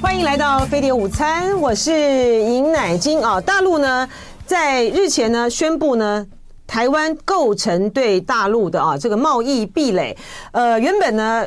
[0.00, 3.38] 欢迎来到飞碟午餐，我是尹乃金啊。
[3.38, 4.08] 大陆呢，
[4.46, 6.26] 在日前呢宣布呢，
[6.66, 10.16] 台湾构成对大陆的啊这个贸易壁垒。
[10.52, 11.46] 呃，原本呢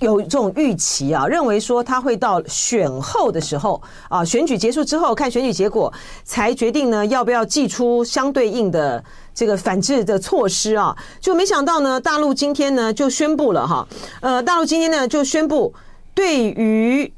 [0.00, 5.90] 有这种预期啊，认为说他会到选后的时候啊，选举结束之后看选举结果
[6.24, 9.02] 才决定呢要不要祭出相对应的
[9.34, 10.94] 这个反制的措施啊。
[11.20, 13.88] 就没想到呢，大陆今天呢就宣布了哈，
[14.20, 15.72] 呃，大陆今天呢就宣布
[16.14, 17.10] 对于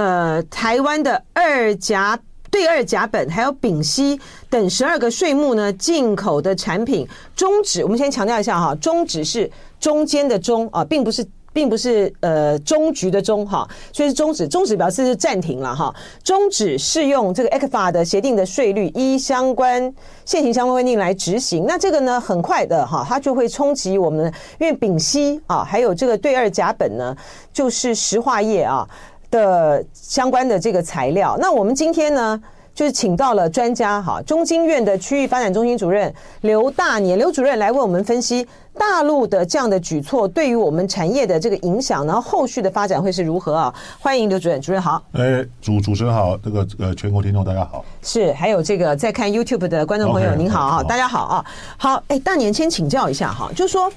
[0.00, 2.18] 呃，台湾的二甲
[2.50, 4.18] 对二甲苯还有丙烯
[4.48, 7.84] 等十二个税目呢，进口的产品终止。
[7.84, 14.48] 我们先强调一下哈，终止是中间的终啊，并不是并不是呃终局的终哈，所以是终止。
[14.48, 21.66] 终止表示是暂停了哈，终止适用这个 ECFA 的协定的税率，依相关现行相关规定来执行。
[21.66, 27.14] 那这个呢，很快的哈，它就会冲击我们，因为丙烯啊，还有这个对二甲苯呢，
[27.52, 28.88] 就是石化业啊。
[29.30, 32.42] 的相关的这个材料，那我们今天呢，
[32.74, 43.74] 就是请到了专家哈，中经院的区域发展中心主任刘大年刘主任来为我们分析大陆的这样的举措对于我们产业的这个影响，然后后续的发展会是如何啊？
[44.00, 45.00] 欢迎刘主任，主任好。
[45.12, 47.84] 哎，主主持人好，这个呃全国听众大家好。
[48.02, 51.44] 是，还有这个在看 YouTube 的观众朋友您好啊，大家好啊。
[51.76, 53.92] 好，哎，大年先请教一下哈，就是说，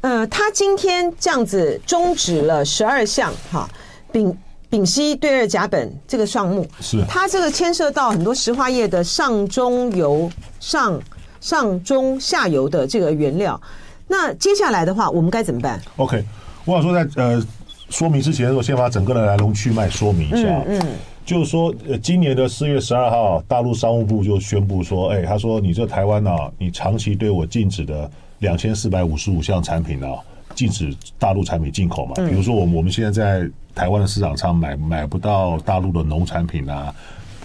[0.00, 3.68] 呃，他今天这样子终止了十二项哈，
[4.10, 4.34] 并。
[4.74, 11.00] 丙烯对二甲苯这个项目，是它这个牵涉到很多石化业的上中游、上
[11.40, 13.60] 上中下游的这个原料。
[14.08, 16.24] 那接下来的话，我们该怎么办？OK，
[16.64, 17.40] 我想说在呃
[17.88, 20.48] 说明之前，我先把整个的来龙去脉说明一下。
[20.66, 20.86] 嗯，嗯
[21.24, 30.18] 就是说，呃，今年的四月十二号，大陆商务部就宣布说，哎，他说你这台湾呢、啊，你长期对我禁止的两千四百五十五项产品呢、啊，
[30.54, 32.14] 禁止大陆产品进口嘛。
[32.14, 36.94] 比如说，我们我们现在在台湾的市场上买买不到大陆的农产品啊，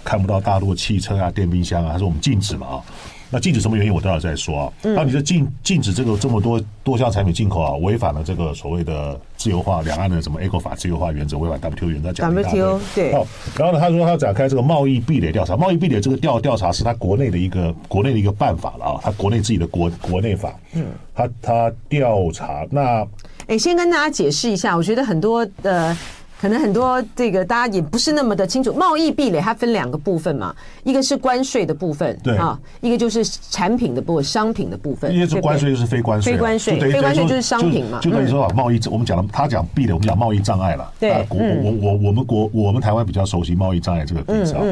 [0.04, 2.84] 看不到大陆的汽车啊、电冰箱啊，他说我们禁止嘛啊。
[3.30, 3.94] 那禁止什么原因？
[3.94, 4.72] 我待会再说啊。
[4.82, 12.34] 那你这禁禁止这个这么多多项产品进口啊，违反了这个所谓的自由化两岸的什么 ECFA 自由化原则，违反 WTO 原则讲。
[12.34, 13.12] WTO 对。
[13.12, 13.26] 好，
[13.56, 15.56] 然后呢，他说他要展开这个贸易壁垒调查。
[15.56, 20.52] 贸易壁垒这个调调查是他国内的一个国内的一个办法了啊，他国内自己的国国内法。
[20.74, 20.86] 嗯。
[21.14, 23.06] 他他调查那，
[23.46, 25.96] 哎，先跟大家解释一下，我觉得很多的。
[26.40, 35.14] 可能很多这个大家也不是那么的清楚，贸易壁垒它分两个部分嘛，一个是关税的部分，对啊，一个就是产品的部分，商品的部分。
[35.14, 36.32] 一个是关税，就是非关税。
[36.32, 37.98] 非关税，非关税就是商品嘛。
[38.00, 40.90] 就等于说啊，贸易，我们讲了，他讲壁垒，我们讲贸易障碍了。
[40.98, 44.62] 对，我我我我们国我们台湾比较熟悉贸易障碍这个名词啊。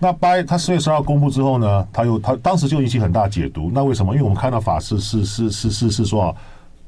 [0.00, 3.70] 那八月他四月十二号公布之后呢，他又他当时就引起很大解读。
[3.72, 4.12] 那为什么？
[4.14, 6.34] 因为我们看到法是是是是是是说啊，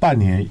[0.00, 0.44] 半年。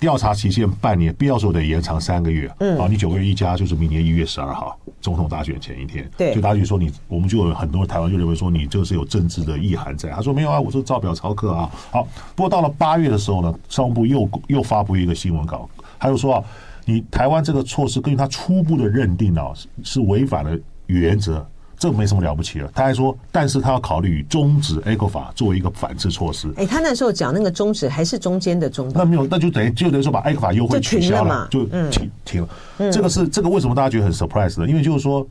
[0.00, 2.50] 调查期限半年，必要时候得延长三个月。
[2.58, 6.10] 嗯，啊，你九个月一加，就是明年一月十二号总统大选前一天。
[6.16, 10.08] 对，就大家就说你，我们就有很多台湾就认为说你这个是有政治的意涵在。
[10.08, 11.70] 他说没有啊，我说照表操课啊。
[11.90, 15.68] 好，不过到了八月的时候呢，商务部又又发布一个新闻稿，
[15.98, 16.44] 他就说啊，
[16.86, 19.52] 你台湾这个措施根据他初步的认定啊，
[19.84, 21.46] 是违反了原则。
[21.80, 26.52] 这没什么了不起了，他还说，但是他要考虑终止 ECFA 作为一个反制措施。
[26.58, 32.48] 哎，他那时候讲那个终止还是中间的终，那没有，那就等于就等于说把 ECFA 优惠取消了，就停停停了。
[32.76, 34.68] 嗯、这个是这个为什么大家觉得很 surprise 呢？
[34.68, 35.26] 因为就是说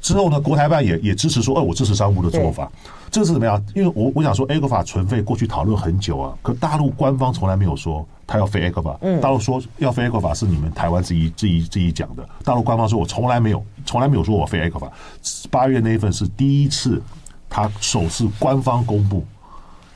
[0.00, 2.68] 之后呢，国台办也也支持说，哦，我支持商务部的做法。
[3.08, 3.64] 这个是怎么样？
[3.76, 8.04] 因为我我想说，ECFA 存废过去讨论很久啊，可大陆官方从来没有说。
[8.26, 12.28] 他要废 ECFA，嗯，大陆说要废 ECFA 是你们台湾自己自己自己讲的。
[12.44, 14.90] 大陆官方说我从来没有，从来没有说我废 ECFA。
[15.50, 17.02] 八月那一份是第一次，
[17.48, 19.24] 他首次官方公布，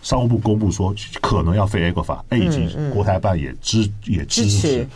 [0.03, 4.89] 商务部公布说可能要废 ECFA，哎，以及国台办也支也支持。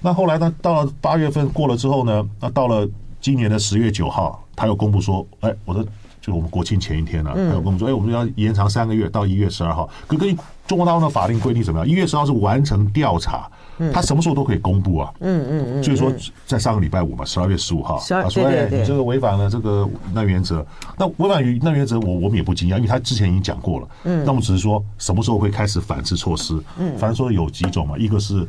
[0.00, 0.52] 那后来呢？
[0.60, 2.28] 到了八月份过了之后呢？
[2.40, 2.88] 那到了
[3.20, 5.86] 今年的十月九号，他又公布说，哎，我的。
[6.20, 9.90] 就我们国庆前一天呢，他又跟我们说，哎，我们要延长三个月到一月十二号。
[10.06, 11.88] 可根据中国大陆的法令规定怎么样？
[11.88, 13.50] 一月十号是完成调查，
[13.92, 15.12] 他什么时候都可以公布啊。
[15.20, 15.82] 嗯嗯嗯。
[15.82, 16.12] 所以说，
[16.46, 20.64] 在上个礼拜五嘛，十二月十五号，他说，哎，你这个违反了这个那原则。
[20.96, 23.88] 那违反于那原则，我我们也不惊讶，因为他之前已经讲过了。
[24.04, 24.24] 嗯。
[24.24, 26.54] 那我们只是说什么时候会开始反制措施？
[26.78, 26.96] 嗯。
[26.96, 28.46] 反正说有几种嘛，一个是。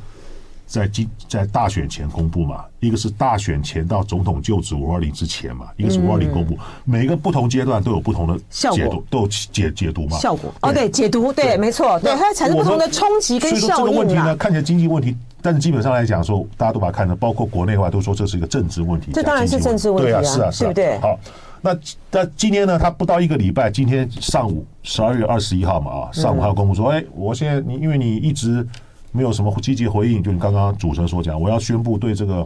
[0.66, 10.18] 在今在大选前公布嘛，一个是大选前到总统就职五二零之前嘛，一个是五二零公布，每一个不同阶段都有不同的解读，都有解解读嘛。
[10.18, 13.86] 效果哦，对，解读对，没错，对，它产生不同的冲击跟效应。
[13.86, 19.12] 这个问题呢，看起来经济问题，但是基本上来讲说，大家都把它看成，包括国内外都说这是一个政治问题。
[19.14, 20.98] 这当然是政治问题，对啊，是啊，是啊，对。
[21.00, 21.20] 好，
[21.62, 21.78] 那
[22.10, 28.68] 那今天呢，他不到一个礼拜，今天上午十二月二十一号嘛啊，上午还要公布说，哎，我现在你因为你一直。
[29.14, 32.46] 没有什么积极回应，就你刚刚主持人所讲，我要宣布对这个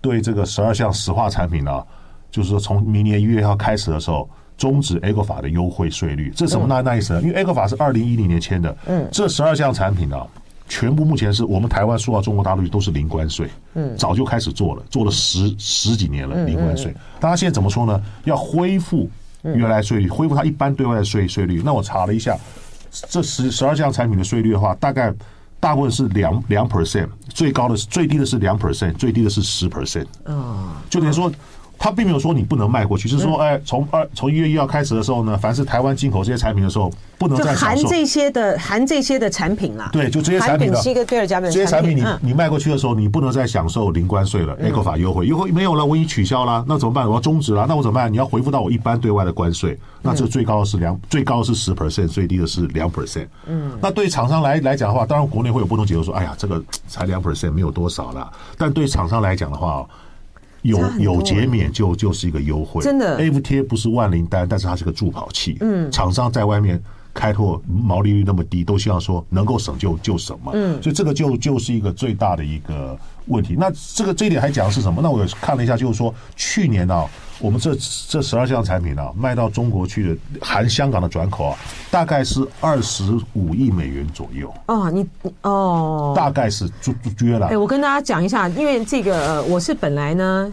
[0.00, 1.82] 对这个十二项石化产品呢
[2.30, 4.28] 就是说从明年一月一号开始的时候，
[4.58, 6.30] 终止 ECFA 的优惠税率。
[6.36, 7.22] 这什么那那意思呢？
[7.22, 10.26] 因为 ECFA 是二零一零年签的，嗯，这十二项产品呢、啊，
[10.68, 16.92] 全部目前是我们台湾输到中国大陆都是零关税，嗯，早就开始做了，做了十十几年了，零关税。
[17.18, 18.02] 大家现在怎么说呢？
[18.24, 19.08] 要恢复
[19.42, 21.62] 原来税率，恢复它一般对外的税税率。
[21.64, 22.36] 那我查了一下，
[23.08, 25.14] 这十十二项产品的税率的话，大概。
[25.60, 30.06] 大部分是两两 percent，最高的是最低的是两 percent，最低的是十 percent。
[30.24, 31.30] 嗯，就等于说。
[31.78, 39.88] 他并没有说你不能卖过去，是说，哎，从二从一月一号开始的时候呢，凡是台湾进口这些产品的时候，不能再含这些的含这些的产品啦。
[39.92, 40.78] 对，就这些产品的。
[40.78, 47.08] 这些产品你你卖过去的时候，你不能再享受零关税了，ECFA 优惠优惠没有了，我已经取消了，那怎么办？
[47.08, 48.12] 我要终止了，那我怎么办？
[48.12, 53.28] 你要回复到我一般对外的关税，那这最高的是两，最高的是十 percent，最低的是两 percent。
[53.46, 58.28] 嗯，那对厂商来来讲的话，当然国内会有不同解读，说，哎呀，这个才两 percent，没有多少了。
[58.56, 59.86] 但对厂商来讲的话。
[60.62, 63.20] 有有减免就就是一个优惠，真的。
[63.20, 65.56] FTA 不是万灵丹，但是它是个助跑器。
[65.60, 66.80] 嗯，厂商在外面
[67.14, 70.52] 开拓毛利率那么低，都希望说能够省就就省嘛。
[70.54, 73.54] 嗯，所以这个就就是一个最大的一个问题。
[73.58, 75.00] 那这个这一点还讲的是什么？
[75.02, 77.06] 那我看了一下，就是说去年啊。
[77.40, 77.76] 我们这
[78.08, 81.58] 这十二项产品呢、啊，卖到中国去的，含香港的转口啊，
[81.90, 83.04] 大概是二十
[83.34, 84.52] 五亿美元左右。
[84.66, 85.06] 哦，你
[85.42, 87.46] 哦，大概是就就约了。
[87.46, 90.52] 哎，我跟大家讲一下，因为这个、呃、我是本来呢，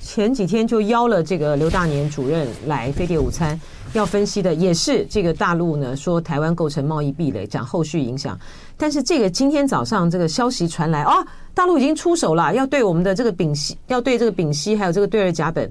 [0.00, 3.60] 前几天就邀了这个刘大年主任来飞碟午餐，
[3.92, 8.38] 要分析的也是这个大陆呢说台湾构成贸易壁垒，讲后续影响。
[8.76, 11.24] 但是这个今天早上这个消息传来，哦，
[11.54, 15.68] 大陆已经出手了，要对我们的这个丙烯，要对这个丙烯还有这个对二甲苯。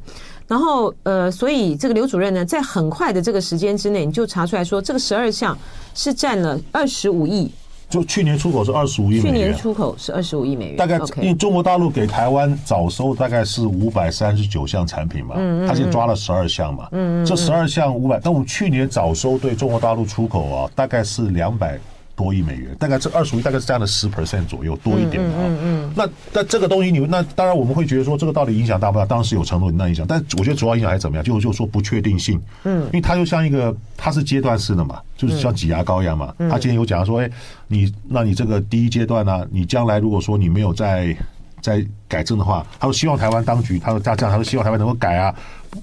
[0.47, 5.57] 然后，呃，所以这个刘主任呢，在很快的这个时间之内，你就查出来说，这个十二项
[5.93, 7.49] 是占了二十五亿。
[7.89, 9.23] 就去年出口是二十五亿美元。
[9.23, 10.77] 去年出口是二十五亿美元。
[10.77, 21.79] 大概因为中国大陆给台湾早收大概是五百三十九项产品嘛，嗯，他先抓了十二项嘛，嗯，这十二项五百，但我们去年早收对中国大陆出口啊，大概是两百。
[22.23, 25.39] 多亿美元，大概这二十亿大概是占了十 percent 左右，多一点的啊。
[25.41, 25.93] 嗯嗯。
[25.93, 29.05] 那那这个东西你，你那当然我们会觉得说，这个到底影响大不大？
[29.05, 31.23] 当然是有程度那影响，但我觉得主要影响还是怎么样？
[31.23, 32.41] 就就是说不确定性。
[32.63, 32.83] 嗯。
[32.85, 36.33] 因为它就像一个，它是阶段式的嘛，就是像挤牙膏一样嘛。
[36.49, 37.29] 他今天有讲说，哎，
[37.67, 41.13] 你那你这个第一阶段呢，你将来如果说你没有在
[41.61, 45.35] 在改正的话，他说希望台湾当局，他说他这样，他说希望台湾能够改啊。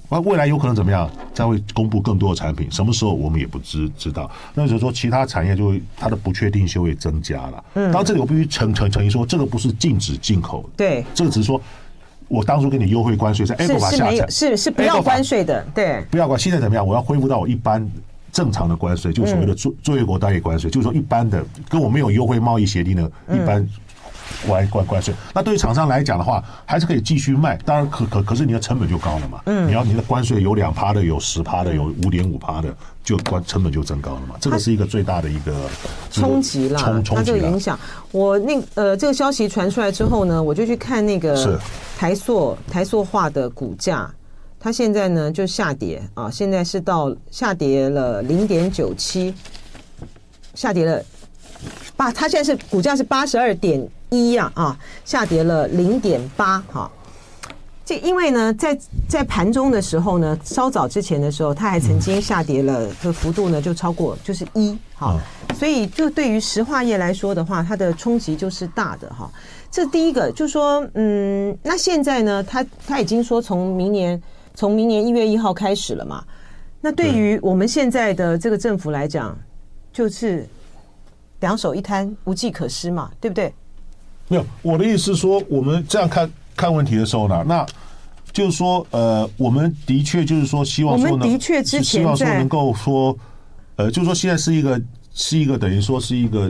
[0.09, 1.09] 那未来有可能怎么样？
[1.33, 4.29] 将会公布更多的产品，什么时候我们也不知知道。
[4.53, 7.63] 那就是说，其他产业就会它的不确定性会增加了。
[7.75, 10.69] 嗯，当然这里我必须澄澄澄清说，这个不是禁止进口。
[10.75, 11.61] 对，这个只是说，
[12.27, 15.65] 我当初给你优惠关税，在 ECFA 下产是是不要关税的。
[15.73, 16.37] 对，不要关。
[16.39, 16.85] 现在怎么样？
[16.85, 17.89] 我要恢复到我一般
[18.31, 23.67] 正常的关税，就是所谓的作作业国单位关税，就是说一般的，跟我没有优惠贸易协定的一般。
[24.47, 27.57] 关关关税，那对于厂商来讲的话，还是可以继续卖。
[27.65, 29.41] 当然可可可是你的成本就高了嘛。
[29.45, 34.35] 嗯，你要你的关税有两趴的，有十趴的，有五点五趴的，就关成本就增高了嘛。
[34.39, 35.53] 这个是一个最大的一个
[36.11, 37.79] 冲击了，冲冲击影响。
[38.11, 41.59] 我那呃，这个消息传出来之后呢，我就去看那个
[41.97, 44.09] 台塑台塑化的股价，
[44.59, 49.33] 它现在呢就下跌啊，现在是到下跌了零点九七，
[50.53, 51.03] 下跌了
[51.95, 53.87] 八，它现在是股价是八十二点。
[54.13, 56.91] 一呀啊，下跌了零点八哈。
[57.85, 65.17] 这因为呢，在在盘中的时候呢，稍早之前的时候，它还曾经下跌了，这幅度呢就超过就是一哈。
[65.57, 69.31] 所以就对于石化业来说的话，它的冲击就是大的哈。
[69.71, 74.21] 这第一个就说，嗯，那现在呢，它它已经说从明年
[74.53, 76.21] 从明年一月一号开始了嘛。
[76.81, 79.37] 那对于我们现在的这个政府来讲，
[79.93, 80.45] 就是
[81.41, 83.53] 两手一摊，无计可施嘛，对不对？
[84.29, 87.65] 没有，我的意思是说，我们这样看看问题的时候呢，那
[88.31, 93.17] 就是说，呃，我们的确就是说，希望说呢，的确之前希望说能够说，
[93.75, 94.81] 呃，就是说现在是一个
[95.13, 96.49] 是一个等于说是一个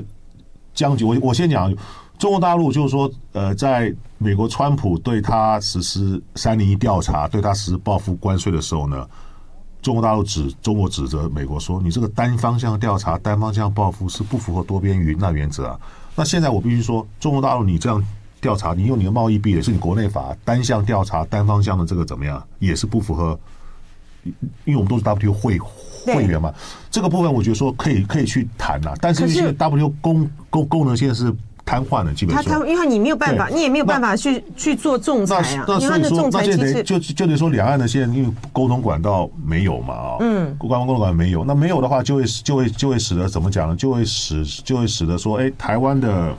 [0.76, 1.04] 僵局。
[1.04, 1.74] 我我先讲，
[2.20, 9.10] 中国大陆就是说，呃，在美国川普对他实施三零一调查，对他实施报复关税的时候呢，
[9.82, 15.80] 中国大陆指中国指责美国说，你这个单方向调查、单方向报复是不符合多边云那原则啊。
[16.16, 18.04] 那现在我必须说，中国大陆你这样
[18.40, 23.40] 调查，你用你的贸易壁垒是你国内法单向调查单方向的这个怎么样，也是不符合，
[24.66, 26.54] 因为我们都是 WTO 会会员嘛，
[26.90, 31.36] 这个部分我觉得说可以可以去谈呐，但是现在 WTO 功功功能现在是。
[31.72, 32.44] 瘫痪了，基本上。
[32.44, 35.64] 他他，因为你没有办法，你也没有办法去去做仲裁啊。
[35.66, 43.76] 那所以说，那就就得说，两岸的现在因为沟通管道没有嘛啊，嗯，官方沟通管道没有，那没有的话，就会就会就会使得怎么讲呢？
[43.78, 46.36] 就会使就会使得说，哎，台湾的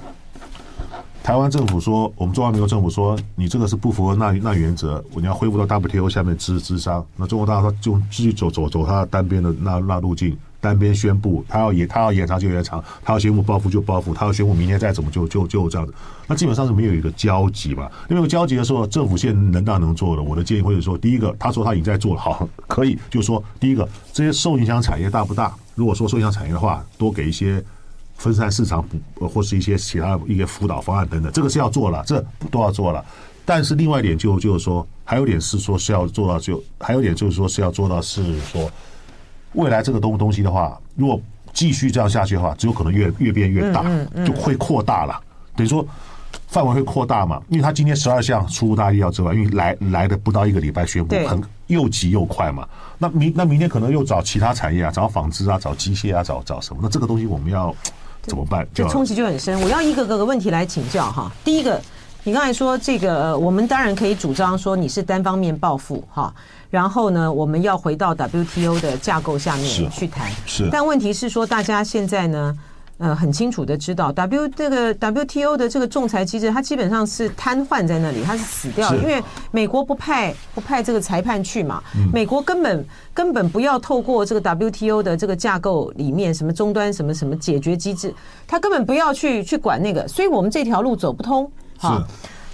[1.23, 7.03] 台湾政府说，我们中华民国政府说，你这个是不符合那那原则，你要恢复到 WTO 下面支支商。
[7.17, 15.93] 那中国大陆他就继续走走走他单边的那那路径，单边宣布他要延他要延长就延长，他要宣布报复就报复，他要宣布明天再怎么就就就这样子。
[16.27, 17.91] 那基本上是没有一个交集嘛。
[18.09, 25.53] 没有交集的时候，政府现在能大能做的，我的建议或者说，第一个，他说他已经在做了，好，可以，就是说，第一个，这些受影响产业大不大？
[25.75, 27.63] 如果说受影响产业的话，多给一些。
[28.15, 33.05] 分散市场补，或是一些其他一些辅导方案等等，这个是要做了，这都要做了。
[33.45, 38.71] 但是另外一点就就是说，还有点是说是要做到，就还有点就是说是要做到，是说
[39.55, 41.21] 未来这个东东西的话，如果
[41.53, 43.85] 继续这样下去的话，只有可能越越变越大，
[44.25, 45.21] 就会扩大了。
[45.57, 45.87] 等于说
[46.49, 52.67] 范围会扩大嘛，因为他今天十二项出乎大意料之外，因为来来的不到一个礼拜宣布，很又急又快嘛。
[52.99, 56.81] 那明那明天可能又找其他产业啊，找纺织啊，找机械啊，找找什么？
[56.83, 57.75] 那这个东西我们要。
[58.25, 58.65] 怎么办？
[58.73, 59.61] 这冲击就很深。
[59.63, 61.29] 我要一个个个问题来请教哈。
[61.45, 61.83] 第一个，
[62.25, 66.33] 你刚才说这个，我们当然可以主张说你是单方面报复哈。
[66.71, 70.31] 然后呢，我们要回到 WTO 的架构下面去谈。
[70.47, 70.69] 是。
[70.71, 72.57] 但问题是说，大家现在呢？
[72.99, 88.15] 呃，很清楚的知道，W 这个 WTO 的这个仲裁机制，它基本上是瘫痪在那里，它是死掉的，因为美国不派不派这个裁判去嘛，美国根本根本不要透过这个 WTO 的这个架构里面什么终端什么什么解决机制，
[88.47, 91.51] 他根本不要去去管那个，所以我们这条路走不通。
[91.83, 92.01] 好，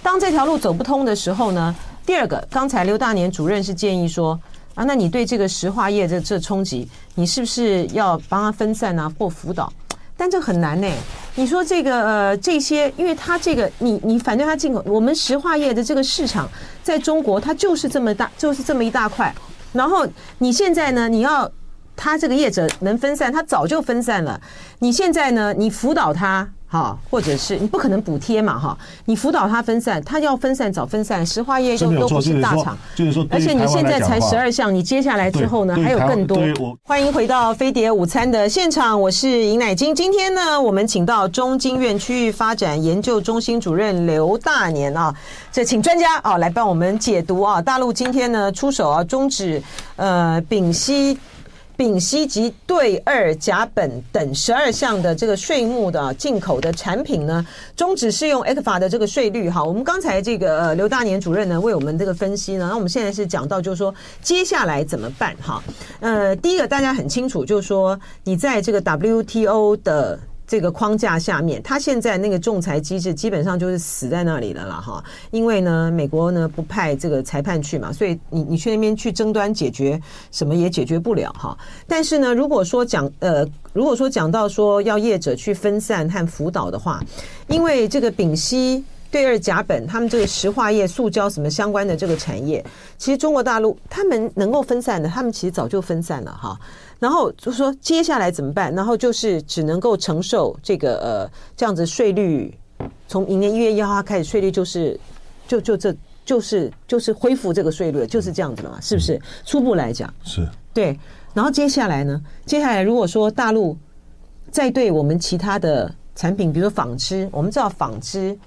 [0.01, 4.39] 当这条路走不通的时候呢，第二个，刚才刘大年主任是建议说
[4.73, 9.71] 啊，那你对这个石化业的这冲击，你是不是要帮他分散啊，或辅导？
[10.17, 10.91] 但这很难呢。
[11.35, 16.49] 你说这个呃这些，因为它这个你你反对它进口，我们石化业的这个市场
[16.81, 19.31] 在中国它就是这么大，就是这么一大块。
[19.73, 20.07] 然后
[20.39, 21.47] 你现在呢，你要
[21.95, 24.41] 他这个业者能分散，他早就分散了。
[24.79, 26.49] 你现在呢，你辅导他。
[26.71, 36.37] 好，或者是你不可能补贴嘛，哈，你辅导他分散，他要分散早分散，石化业又都不是大厂，就是说，而且你现在才十二项，你接下来之后呢还有更多。
[36.83, 39.95] 欢迎回到飞碟午餐的现场，我是尹乃金。
[39.95, 45.11] 今天呢，我们请到中经院区域发展研究中心主任刘大年啊，
[45.51, 49.59] 这请专家啊来帮我们解读啊，大陆今天呢出手啊终止
[49.95, 51.17] 呃丙烯。
[51.79, 59.49] 丙烯及对二甲苯等十二项的这个税目的进口的产品呢，终止适用 ECFA 的这个税率。
[59.49, 65.33] 哈，我们刚才这个呃刘大年主任呢为我们这个分析呢，那我们现在是讲到就是说接下来怎么办？
[65.41, 65.63] 哈，
[66.01, 70.19] 呃，第一个大家很清楚，就是说你在这个 WTO 的。
[70.49, 75.03] 这个框架下面，他现在那个仲裁机制基本上就是死在那里了啦哈。
[75.29, 80.01] 因为呢，美国呢不派这个裁判去嘛，所以你你去那边去争端解决
[80.31, 81.55] 什么也解决不了哈。
[81.87, 86.99] 但是呢，如果说讲呃，如果说讲到说要业者去分散和辅导的话，
[87.47, 92.63] 因为这个丙烯对二甲苯，他们这个石化业、塑胶什么相关的这个产业，
[92.97, 96.59] 其实中国大陆他们能够分散的，他们其实早就分散了哈。
[96.99, 98.73] 然后就说接下来怎么办？
[98.75, 102.53] 然后就是只能够承受这个呃这样子税率，
[103.07, 104.99] 从明年一月一号开始税率就是
[105.47, 108.81] 就就这就是就是恢复这个税率，就是这样子了嘛？
[108.81, 109.19] 是不是？
[109.45, 110.97] 初步来讲是对。
[111.33, 112.21] 然后接下来呢？
[112.45, 113.77] 接下来如果说大陆
[114.51, 118.37] 再对我们其他的产品，比如说纺织，我们知道纺织、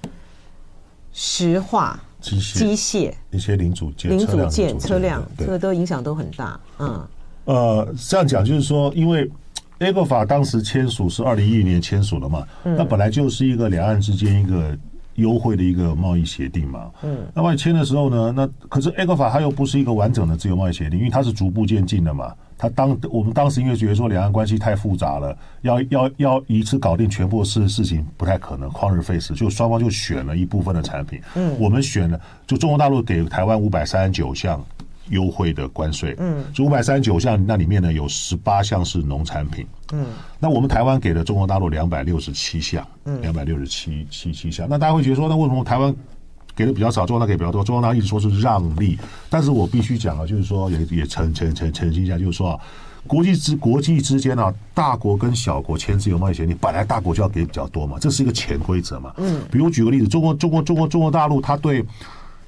[1.13, 7.07] 石化、机械、机械一些零组件、零组件、车辆，这个都影响都很大，嗯。
[7.45, 9.29] 呃，这样讲就是说，因为
[9.79, 14.77] A 股法当时签署是二零一零年签署的嘛，那本来就是一个两岸之间一个
[15.15, 16.89] 优惠的一个贸易协定嘛。
[17.01, 22.33] 嗯，那外签的时候呢，那可是 A 股法它又不是一个完整的自由贸易协定，因为它是逐步渐进的嘛。
[22.57, 31.21] 它当我们当时因为觉得说两岸关系太复杂了，要要要一次搞定全部事事情不太可能，旷日费时，就双方就选了一部分的产品。
[31.35, 34.63] 嗯，我们选了，就中国大陆给台湾五百三十九项。
[35.09, 40.05] 优惠的关税，嗯，这五百三十九项，那里面呢有十八项是农产品，嗯，
[40.39, 45.93] 那我们台湾给了中国大陆两百六十七项，嗯，两百六十七七七项，那大家会觉得说，那为什么台湾
[46.55, 47.63] 给的比较少，中央大给比较多？
[47.63, 48.97] 中央大一直说是让利，
[49.29, 52.59] 但是我必须讲啊，就是说也也澄澄澄澄清一下，就是说啊，
[53.07, 61.85] 国际之国际之间啊，大国跟小国签自由贸易协定，本来大国就要给比较多嘛，这是一个潜规则嘛，嗯，比如举个例子，中国中国中国中国大陆，它对。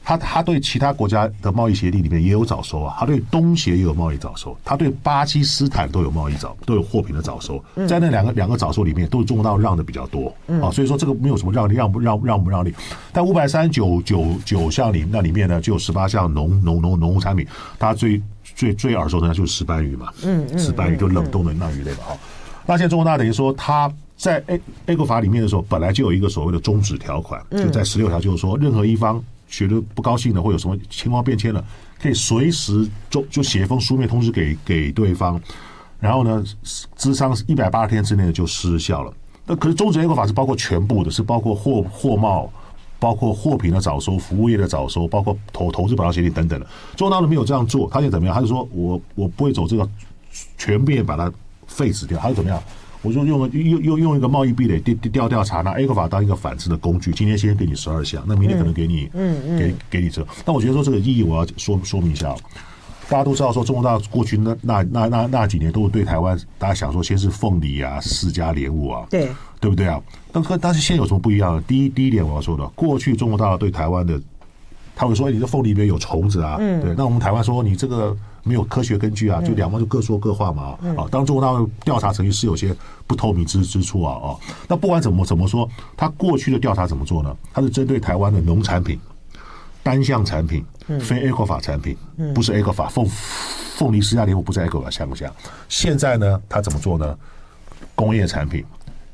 [0.06, 10.32] 他他对其他国家的贸易协定里面也有早收啊，他对东协也有贸易早收，他对巴基斯坦都有贸易早都有货品的早收，在那两个两个早收里面，都是中国大陆让的比较多
[10.62, 12.72] 啊，所以说这个没有什么让利让不让让不让利，
[13.12, 17.44] 但五百三十九九九项里那里面呢，就有十八项农农农农产品，
[17.80, 22.18] 大家最最最耳熟能详就是石斑鱼嘛，嗯，石斑鱼就冷冻的那鱼类吧，哈，
[22.68, 29.22] 那现在中国大陆等于说它在 A A 国法里面的时候，本来就有一个所谓的终止条款，就在十六条，就是说任何一方
[29.56, 31.64] 觉得不高兴的或有什么情况变迁了，
[32.02, 35.40] 可以随时就就写一封书面通知给给对方，
[36.00, 36.44] 然后呢，
[36.96, 39.14] 资商一百八十天之内就失效了。
[39.46, 42.52] 那可是终止 A 国法是包括全部的，是包括货货贸。
[42.98, 48.34] 包括货品的早收、服务业的早收，包括投投资保障协定等等的，中国大陆没有这样做，他就怎么样？
[48.34, 49.88] 他就说我我不会走这个
[50.58, 51.32] 全面把它
[51.68, 52.60] 废止掉，他就怎么样？
[53.06, 57.12] 我就用用用用一个贸易壁垒调调调查，拿 A 国法当一个反制的工具。
[57.12, 60.26] 今天先给你十二项，那明天可能给你嗯嗯给给你这。
[60.44, 62.36] 但我觉得说这个意义，我要说说明一下。
[63.08, 70.02] 大家都知道说中国大陆过去那那那那那几年都是对台湾，大家想说先是凤梨啊、释迦莲雾啊，对对不对啊？
[70.32, 71.62] 但是但是现在有什么不一样的？
[71.62, 74.20] 第一第一点我要说的，过去中国大陆对台湾的，
[74.96, 76.96] 他会说你这凤梨里面有虫子啊，嗯，对。
[76.98, 81.04] 那我们台湾说你这个没有科学根据啊，就两方就各说各话嘛，啊。
[81.12, 82.74] 当中国大陆调查程序是有些
[83.06, 84.38] 不透明之之处啊，啊。
[84.68, 87.36] 那不管怎么怎么说，他过去的调查怎么做呢？
[87.52, 88.98] 他是针对台湾的农产品。
[89.84, 90.66] 单项产品，
[91.00, 91.96] 非 A 国法产品，
[92.34, 95.32] 不是 A 国法，凤凤梨、释迦、莲雾不在 A 国法项目下。
[95.70, 97.16] 现在呢，他怎么做呢？
[97.94, 98.66] 工业产品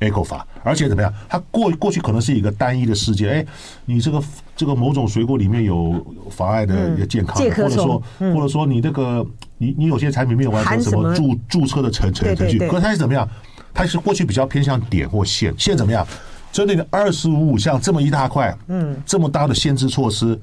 [0.02, 1.12] A 国法，而且怎么样？
[1.30, 3.46] 它过过去可能是一个单一的事件，哎，
[3.86, 4.22] 你这个
[4.56, 9.26] 这个某种水果里面有妨碍的健康，或者说或者说你这个
[9.58, 13.28] 你你有些产品没有完成什么注注册的程程程序，可是它是怎么样？
[13.74, 16.06] 它是过去比较偏向点或线，现在怎么样？
[16.52, 20.38] 针对你二十五项这么一大块，嗯，这么大的限制措施。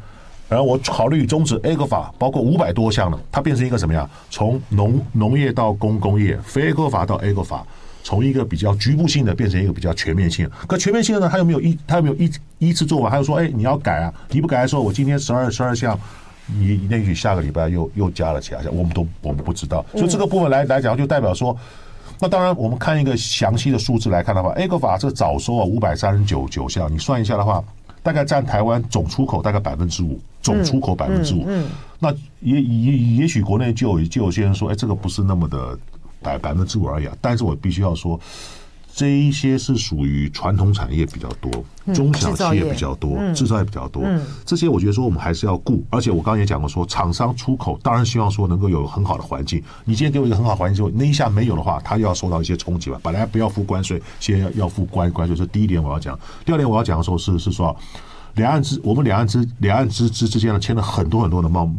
[0.49, 4.09] 然后我考虑终止 A 国法，包括五百多项了，它变成一个什么样？
[4.31, 7.67] 从农农业到工工业，非 A 国法到 A 国法，
[8.09, 10.49] 从一个比较局部性的变成一个比较全面性。
[10.67, 16.00] 可全面性的呢，他又没有一，他又没有一一次做完，他又说，哎，你要改啊，你不改的时候，我今天十二十二项，
[16.47, 19.85] 你也许下个礼拜又又加了其他项，我们都我们不知道。
[19.93, 21.55] 所以这个部分来来讲，就代表说，
[22.19, 27.62] 那当然我们看一个详细的数字来看的话，A 国法这早收啊五百三十九九项，你算一下的话。
[28.00, 31.47] 大概占台湾总出口大概百分之五，总出口百分之五。
[31.99, 35.77] 那也也也许国内就有就有些人说，哎，这个不是那么的
[36.22, 37.16] 百百分之五而已啊。
[37.20, 38.18] 但是我必须要说。
[38.90, 41.52] 这一些是属于传统产业比较多，
[41.94, 44.02] 中小企业比较多，制造业比较多。
[44.44, 49.62] 这些我觉得说我们还是要顾，而且我刚刚也讲过说，厂商出口当然希望说能够有很好的环境。
[49.85, 52.98] 你今天给我一个很好环境之后，那一下没有的话，他又要受到一些冲击吧？
[53.00, 56.18] 本来不要付关税，现在要要付关关税，这是第一点我要讲。
[56.44, 57.76] 第二点我要讲的时候是是说。
[58.38, 61.70] 两岸之，我们两岸之两岸之之之间呢，签了很多很多的贸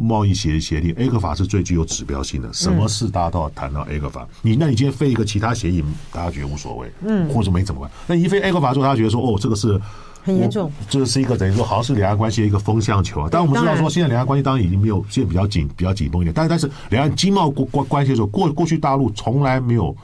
[0.00, 0.92] 贸易协协定。
[0.96, 4.26] A 国法是最具有指标性的，什么事大家都要谈到 A 国法。
[4.42, 7.90] 你那你今天废一个其他协议，大家觉得无所谓，嗯，或者没怎么办？
[8.06, 9.80] 那一废 A 国法之后，大家觉得说，哦，这个是
[10.24, 13.28] 很严重，这是一个等于说好像是两岸关系的一个风向球啊。
[13.30, 16.32] 但我们知道说，现在两岸关系当然已经没有，现在比较紧，比较紧绷一点。
[16.34, 19.94] 但是但是两岸经贸关关系的时候，过过去大陆从来没有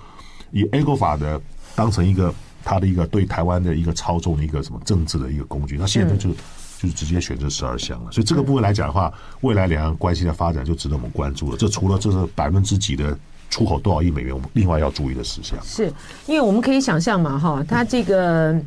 [0.52, 1.40] 以 A 股法的
[1.74, 2.32] 当成一个。
[2.64, 8.10] 他的一个对台湾的一个操纵的一个什么政治的一个工具，那现在就就是直接选择十二项了。
[8.10, 11.56] 所以这个部分来讲的话，未来两岸关系的发展就值得我们关注了。
[11.56, 13.16] 这除了这是百分之几的
[13.50, 15.58] 出口多少亿美元，我们另外要注意的事项。
[15.62, 15.92] 是
[16.26, 18.58] 因为我们可以想象嘛，哈，它这个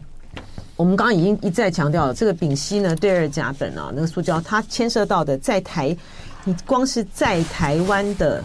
[0.76, 5.96] 我们刚刚已经一再强调了，这个丙烯呢，对二甲苯啊，那个塑胶，它牵涉到的在台，
[6.44, 8.44] 你光是在台湾的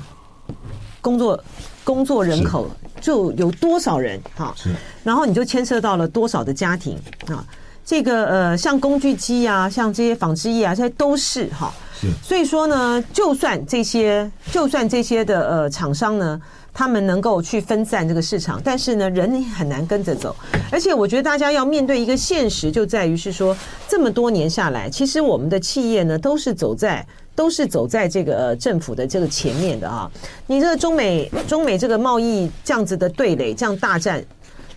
[1.01, 1.39] 工作
[1.85, 2.71] 工作人口。
[3.01, 4.55] 就有多少人哈？
[4.57, 4.71] 是，
[5.03, 7.45] 然后你就牵涉到了多少的家庭啊？
[7.85, 11.75] 这个呃，像工具机啊，像这些纺织业啊，这些都是哈。
[12.01, 16.41] 是，所以说呢，就算这些，就算这些的呃厂商呢，
[16.73, 20.37] 他们能够去分散这个市场，但是呢，人很难跟着走。
[20.71, 23.57] 而且我觉得大家要面对一个现实，就在于是说，
[23.89, 27.05] 这么多年下来，其实我们的企业呢，都是走在。
[27.35, 30.11] 都是走在这个政府的这个前面的啊！
[30.47, 34.23] 你这个中美中美这个贸易这样子的对垒，这样大战，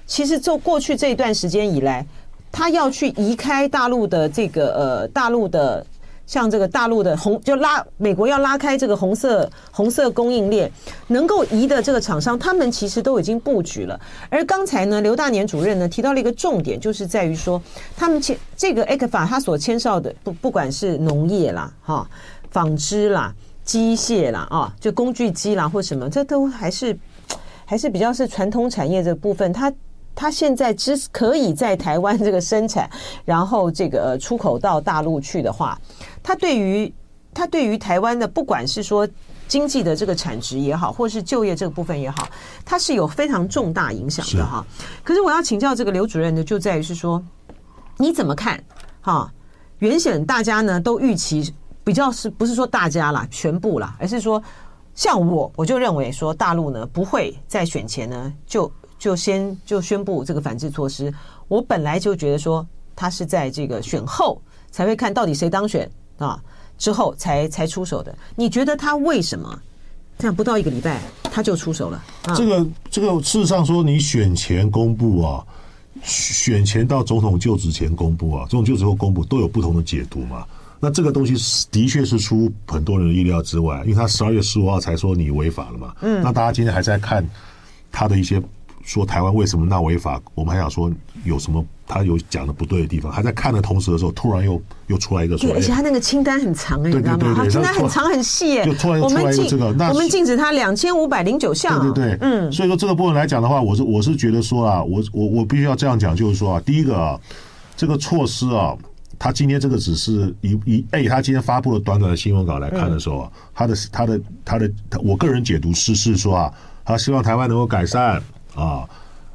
[0.07, 2.05] 其实就过去这一段时间以来，
[2.51, 5.85] 他要去移开大陆的这个呃大陆的
[6.25, 10.71] 像这个大陆的红就拉美国要拉开这个红色红色供应链，
[11.07, 13.99] 能够移的这个厂商，他们其实都已经布局了。
[14.29, 17.61] 而刚才呢，刘大年主任呢提到了一个重点，就是在于说，
[17.95, 22.07] 他们签这个 ECFA 他所牵涉的不不管是农业啦，哈。
[22.55, 26.97] 纺织啦、机械啦啊，就工具机啦或什么，这都还是
[27.65, 29.51] 还是比较是传统产业这部分。
[29.51, 29.73] 它
[30.15, 32.89] 它现在只可以在台湾这个生产，
[33.25, 35.77] 然后这个出口到大陆去的话，
[36.23, 36.93] 它对于
[37.33, 39.05] 它对于台湾的不管是说
[39.49, 42.25] 经济的这个产值也好，或是就业这个部分也好，
[42.63, 44.65] 它是有非常重大影响的哈。
[45.03, 47.21] 可是我要请教这个刘主任呢，就在于是说
[47.97, 48.63] 你怎么看
[49.01, 49.29] 哈？
[49.79, 51.53] 原先大家呢都预期。
[51.85, 54.43] 比较是不是说大家啦，全部啦，而是说
[54.95, 61.13] 像我，我就认为说大陆呢不会在选前呢就就先就宣布这个反制措施。
[61.47, 66.41] 我本来就觉得说，他是在这个选后才会看到底谁当选啊，
[66.77, 68.13] 之后才才出手的。
[68.35, 69.61] 你觉得他为什么
[70.17, 72.03] 这样不到一个礼拜他就出手了？
[72.23, 75.45] 啊、这个这个事实上说，你选前公布啊，
[76.01, 80.47] 选前到总统就职前公布啊，总统就职后公布都有不同的解读嘛。
[80.85, 81.33] 那这个东西
[81.71, 85.95] 的确是出很多人的意料之外，因为他十二月十五号才说你违法了嘛。
[86.01, 87.27] 嗯，那大家今天还在看
[87.91, 88.39] 他的一些。
[88.87, 90.21] 说台湾为什么那违法？
[90.35, 90.91] 我们还想说
[91.23, 93.11] 有什么他有讲的不对的地方？
[93.11, 97.33] 还在看的同时的时候，突然又又出来一个说，对，而且他那个清单很长哎，你知道吗？
[97.35, 101.81] 他清单很长很细哎，就突然又出来一个这个，那我们禁止他两千五百零九项。
[101.81, 107.19] 对对对，嗯，所以说这个部分来讲的话，我是我是觉得说啊，我我我必须要这样讲，就是说啊，第一个啊，
[107.75, 108.77] 这个措施啊，
[109.17, 114.71] 他今天这个只是一一哎，他今天发布了短短的新闻稿来看的时候啊，他的他的他的
[115.03, 118.21] 我个人解读是是说啊，他希望台湾能够改善
[118.55, 118.87] 啊。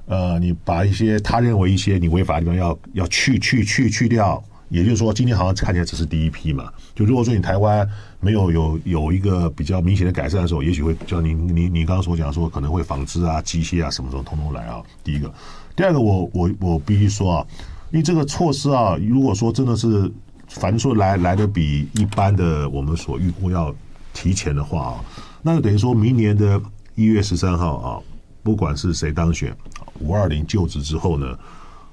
[0.07, 6.69] 呃，你把一些他认为一些你违法的地方要要去去去去掉，也就是说，今天好像看起来只是第一批嘛。
[6.97, 7.89] 就如果说你台湾
[8.19, 14.83] 没有有有一个比较明显的改善的时候，也许会像你你你刚刚所讲说，可能会纺织啊、机械啊什么时候通通来啊。
[15.05, 15.33] 第一个，
[15.77, 17.47] 第二个我，我我我必须说啊，
[17.91, 20.11] 因为这个措施啊，如果说真的是
[20.49, 23.75] 反正说来来的比一般的我们所预估要
[24.13, 25.05] 提前的话啊，
[25.43, 26.61] 那就等于说明年的
[26.95, 27.99] 一月十三号啊，
[28.43, 29.57] 不管是谁当选。
[30.01, 31.39] 五二零就职之后呢，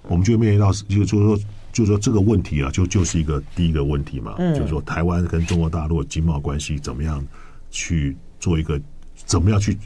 [0.04, 1.40] 我们就面临到就就是说
[1.74, 7.22] 就说这个问题啊，就就是一个第一个问题嘛，就是说台湾跟中国大陆经贸关系怎么样
[7.70, 8.80] 去做一个
[9.26, 9.78] 怎么样去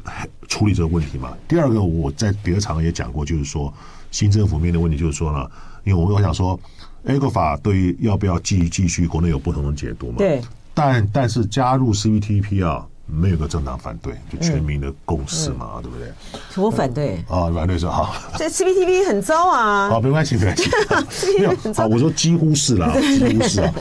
[0.48, 1.36] 处理这个问题嘛。
[1.48, 3.74] 第二个，我在别的场合也讲过，就是说
[4.12, 5.50] 新政府面临问题，就是说呢，
[5.84, 6.60] 因为我我想说
[7.06, 10.18] ，A 股法对于要不要继继续，国内有不同的解读嘛。
[10.18, 10.42] 对，
[10.74, 12.86] 但但是加入 CPTPP 啊。
[13.14, 16.08] 没有个政党反对，就全民的共识嘛，嗯、对不对？
[16.64, 18.16] 我反对啊，反对是好。
[18.38, 19.90] 这 CPTPP 很糟啊！
[19.90, 20.70] 好，没关系，没关系。
[21.38, 23.74] 没有好，我说几乎是啦，几乎是啊。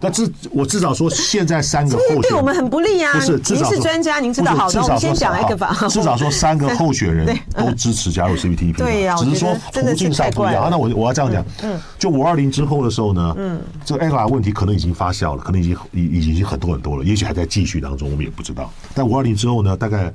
[0.00, 3.12] 那至我至少说，现在三个候选人对我们很不利啊。
[3.14, 4.68] 不是，至少您是专家，您知道好。
[4.68, 5.74] 至少先讲一个吧。
[5.88, 8.76] 至少说三个候选人 都支持加入 CPTPP。
[8.78, 10.68] 对呀，只是说途径上不一样。
[10.70, 18.70] 那我我要这样讲，嗯，就五二零之后的时候呢，嗯，这个 ECFA 问题可能已经发酵了，可能已经已已经很多很多了，也许还在继续当中，我们也不知道。
[18.94, 20.12] 但五二零之后呢，大概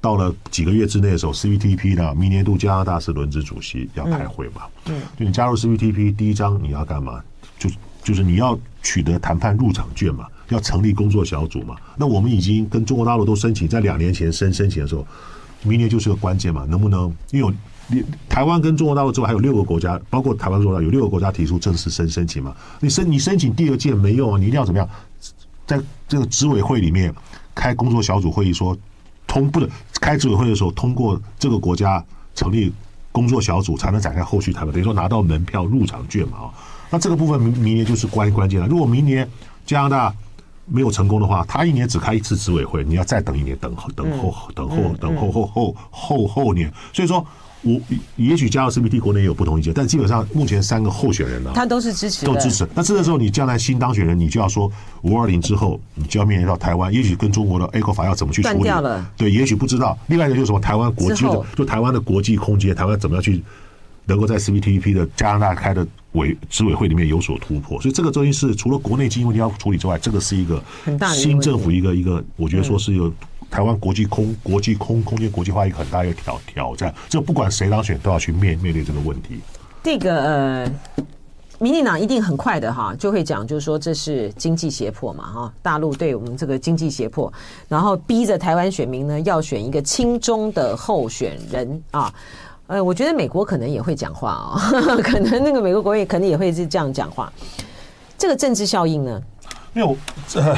[0.00, 7.20] 到了几个月之内的时候，CPTPP 呢，明年度加拿大是轮值主席要开会嘛，嗯，就你加入 CPTPP 第一章你要干嘛？
[7.58, 7.70] 就
[8.02, 11.76] 就是你要取得谈判入场券嘛，要成立工作小组嘛。
[11.96, 15.06] 那我们已经跟中国大陆都申请，在两年前申申请的时候，
[15.62, 17.14] 明年就是个关键嘛，能不能？
[17.30, 17.54] 因为
[17.88, 22.54] 你台湾跟中国大陆之外还有六个国家，包括台湾中国大陆有六个国家提出正式申申请嘛。
[22.80, 24.88] 你申你申请第二届没用啊，你一定要怎么样？
[25.66, 27.14] 在这个执委会里面
[27.54, 28.76] 开工作小组会议说，
[29.26, 29.68] 通不能
[30.00, 32.72] 开执委会的时候通过这个国家成立
[33.12, 36.50] 工作小组，才能展开后续谈判，等于说拿到门票入场券嘛啊。
[36.92, 38.66] 那这个部分明明年就是关关键了。
[38.68, 39.26] 如果明年
[39.64, 40.14] 加拿大
[40.66, 46.70] 没有成功的话，他一年只开一次执委会，你要再等一年，等候等候等候等候后后后后年。
[46.92, 47.26] 所以说，
[47.62, 47.80] 我
[48.16, 52.68] 也许加入 CPT 国内也有不同意见，但基本上目前三个候选人呢，他都是支持，都支持。
[52.74, 58.70] 那这个时候，你将来新当选人，你就要说五二零之后，你就要面临到台湾，也许跟中国的 A 股法要怎么去处理？
[59.16, 59.98] 对，也许不知道。
[60.08, 60.60] 另外一个就是什么？
[60.60, 63.42] 台湾国际的，就台湾的国际空间，台湾怎么样去？
[64.04, 70.62] 能够在 CPTPP 的加拿大开的委执委会里面有所突破，所以这个东西是除了国内经济问题要处理之外，这个是一个
[71.14, 73.12] 新政府一个一个，我觉得说是有
[73.50, 79.40] 台湾国际空国际空空间国际化一个很大一个挑挑战，这不管谁当选都要去面面对这个问题。
[79.82, 80.72] 这个呃，
[81.58, 87.32] 民进党一定很快的哈就会讲，就是说这是经济胁迫嘛哈，大陆对我们这个经济胁迫，
[87.68, 92.12] 然后逼着台湾选民呢要选一个亲中的候选人啊。
[92.72, 94.56] 呃，我觉得美国可能也会讲话哦，
[95.04, 97.30] 可能那个美国国会可能也会是这样讲话。
[98.16, 99.20] 这个政治效应呢？
[99.74, 99.94] 没有，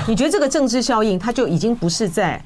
[0.06, 2.40] 你觉得这个政治效应，它就已经不是在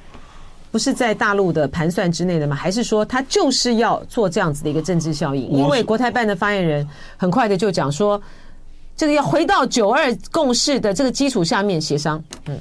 [0.71, 2.57] 不是在大陆的盘算之内的吗？
[2.57, 5.51] 还是说，它就是要做这样子的一个政治效应？
[5.51, 8.19] 因为国台办的发言人很快的就讲说，
[8.97, 12.23] 这个要回到九二共识的这个基础下面协商。
[12.47, 12.59] 嗯，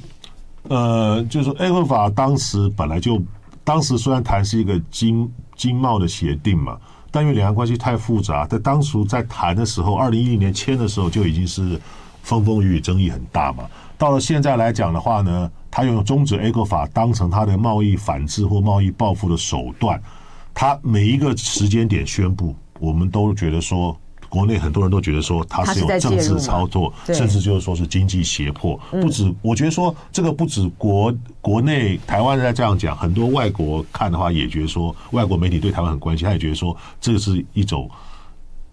[0.68, 3.18] 呃，就是说，ECFA 当时本来就，
[3.64, 6.78] 当时虽然谈是一个经经贸的协定嘛。
[7.10, 11.80] 但因为两岸关系太复杂，在当初在谈的时候，二零一零年签的时候就已经是
[12.22, 13.64] 风风雨雨，争议很大嘛。
[13.96, 20.00] 到了现在来讲的话呢，他用终止 A 克法当成他的贸易反制或贸易报复的手段，
[20.54, 28.78] 他每一个时间点宣布，我们都觉得说国内很多人都觉得说他是有政治操作，甚至就是说是经济胁迫。
[28.90, 37.90] 不止，我觉得说这个不止国国内台湾在这样讲，很多外国看的话也觉得说，外国媒体对台湾很关心，他也觉得说这是一种。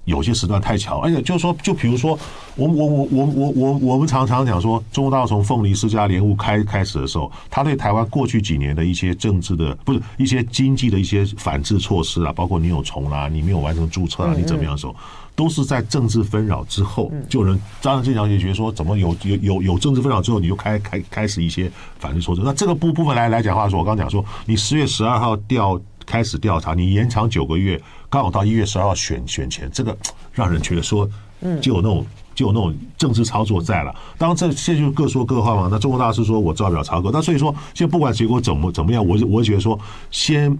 [0.05, 2.11] 有些时段太巧，而且就是说，就比如说，
[2.55, 14.95] 我我我我我我我们常常讲说，中国大陆从凤梨世家莲雾开开始的时候，他对台湾过去几年的一些政治的不是一些经济的一些反制措施啊，包括你有虫啦，你没有完成注册啊，你怎么样的时候，
[15.35, 22.41] 都是在政治纷扰之后，就有人张正强也觉得说，怎么有有有有政治纷扰之后，你就开开开始一些反制措施。
[22.43, 27.81] 那这个部部分来来讲话说，我刚讲说，你十月十二号调开始调查，你延长九个月。
[28.07, 29.97] 刚好到一月十二号选选前，这个
[30.31, 31.09] 让人觉得说，
[31.61, 33.93] 就有那种就有那种政治操作在了。
[34.17, 35.67] 当然，这现在就各说各话嘛。
[35.69, 39.77] 那中国大师说我照表操作，那所以说，现在不管结果怎么怎么样，我我觉得说，
[40.11, 40.57] 先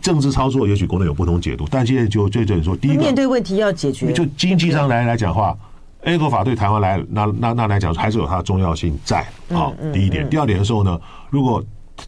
[0.00, 1.66] 政治操作，也许国内有不同解读。
[1.70, 5.56] 但现在就就就说，第一个面对问题要解决，就经济上来来讲话
[6.02, 9.72] ，A 法对台湾来那那那来讲还是有它的重要性在啊。
[9.92, 11.00] 第一点，第二点的时候呢，
[11.30, 11.62] 如果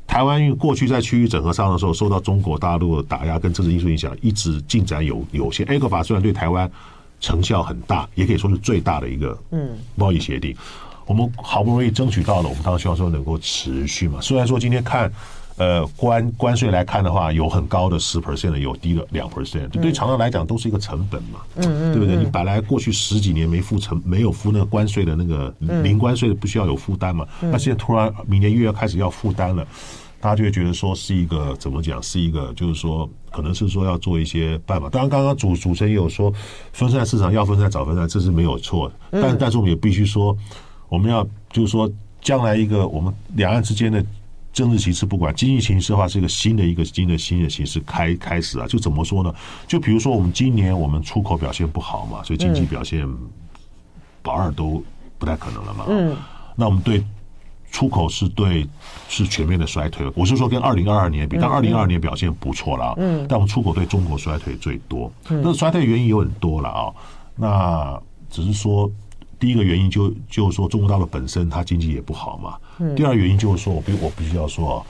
[0.07, 5.67] 台湾过去在区域整合上的时候，受到中国大陆的打压跟政治因素影响，一直进展有有限。
[5.67, 6.71] ECFA 虽然对台湾
[7.21, 10.55] 成效很大，也可以说是最大的一个嗯贸易协定。
[11.07, 14.21] 我们好不容易争取到了，我们当然希望说能够持续嘛。
[14.21, 15.11] 虽然说今天看。
[15.59, 22.17] 呃，关关税来看的话，有很高的十 percent 的，有低的两 percent，对厂商来讲都是一个成本嘛，嗯嗯，对不对？
[22.17, 27.27] 你本来过去十几年没付成，没有付那个关税的那个零关税的，不需要有负担嘛？
[27.41, 29.67] 那现在突然明年一月要开始要负担了，
[30.21, 32.01] 大家就会觉得说是一个怎么讲？
[32.01, 34.89] 是一个就是说，可能是说要做一些办法。
[34.89, 36.33] 当然，刚刚主主持人也有说，
[36.73, 38.95] 分散市场要分散早分散，这是没有错的。
[39.21, 40.37] 但但是我们也必须说，
[40.89, 41.91] 我们要就是说，
[42.21, 44.05] 将来一个我们两岸之间的。
[44.59, 49.33] 政治形势不管，经济形势的话是一个新的一个新的新的形势开开始啊，就怎么说呢？
[49.69, 53.09] 就比如说我们今年我们出口表现不好嘛，所以经济表现
[54.21, 54.83] 保二都
[55.17, 55.85] 不太可能了嘛。
[55.87, 56.17] 嗯，
[56.57, 57.05] 那我们对
[57.71, 58.67] 出口是对
[59.09, 60.11] 是全面的衰退。
[60.17, 62.95] 我是说跟二零二二年比，但二零二二年表现不错了。
[62.99, 65.09] 嗯，但我们出口对中国衰退最多。
[65.29, 66.93] 那衰退原因有很多了啊，
[67.37, 68.91] 那只是说。
[69.39, 72.57] 第一个原因就就是说，中国大陆本身它经济也不好嘛。
[72.97, 74.87] 第二原因就是说，我必我必须要说啊，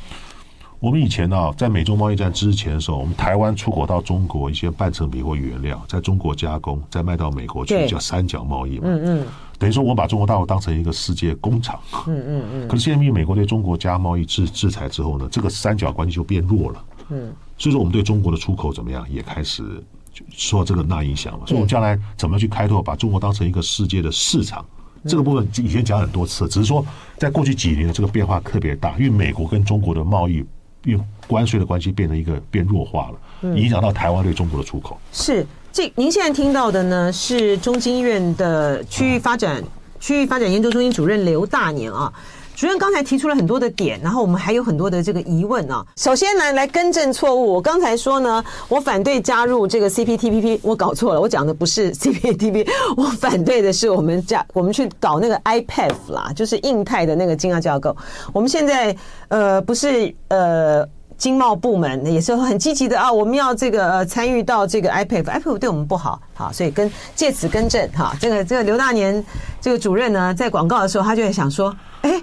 [0.81, 8.83] 我们以前呢，在美中贸易战之前的时候，我们台湾出口到中国一些半成品或原料，在中国加工，再卖到美国去，叫三角贸易嘛。
[8.85, 9.27] 嗯嗯。
[9.59, 11.79] 等于说，我把中国大陆当成一个世界工厂。
[12.07, 12.69] 嗯嗯嗯。
[12.69, 16.85] 可是现在因为美国对中国加贸易制制裁之后呢，这个三角关系就变弱了。
[17.11, 17.33] 嗯。
[17.59, 19.83] 所以说，我们对中国的出口怎么样，也开始。
[20.31, 24.65] 说这个那影响了，所以我们将来怎么去开拓，把中国当成一个世界的市场，
[25.07, 26.85] 这个部分以前讲很多次，只是说
[27.17, 30.45] 在过去几年的这个变化特别大，因为美国跟中国的贸易
[30.85, 34.99] 因为关税的关系变成一个变弱化了，影响到台湾对中国的出口。
[35.13, 39.63] 是，这您现在听到的呢，是中经院的区域发展
[40.01, 42.13] 区域发展研究中心主任刘大年啊。
[42.59, 45.87] 主任刚才提出了很多的点，然后我们还有很多的这个疑问啊。
[45.95, 52.69] 首先来来更正错误，我刚才说呢，我反对加入这个 CPTPP，我搞错了，我讲的不是 CPTPP，
[52.99, 57.97] 我反对的是我们加我们去搞那个 IPEF 啦，就是印太的那个经贸架构。
[58.33, 58.97] 我们现在
[59.29, 60.85] 呃不是呃
[61.17, 68.17] 经贸部门也是很积极的啊，我们要这个呃参与到这个 IPEF，IPEF 对我们不好，好，所以跟借此更正哈。
[68.21, 69.25] 这个这个刘大年
[69.61, 72.21] 这个主任呢，在广告的时候他就会想说，哎。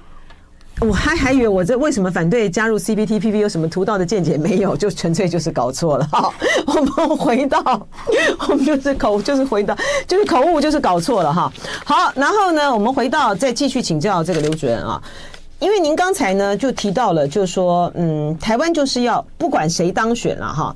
[0.81, 4.75] 我还还以为我这为什么反对加入 CPTPP 有什么独到的见解没有？
[4.77, 6.05] 就纯粹就是搞错了。
[6.11, 6.29] 哈，
[6.67, 7.59] 我们回到，
[8.49, 9.73] 我们就是口就是回到
[10.05, 11.51] 就是口误就是搞错了哈。
[11.85, 15.01] 好，然后呢，我们回到再继续请教这个刘主任啊，
[15.59, 20.75] 因为您刚才呢就提到了，就是说嗯，台湾就是要不管谁当选了哈，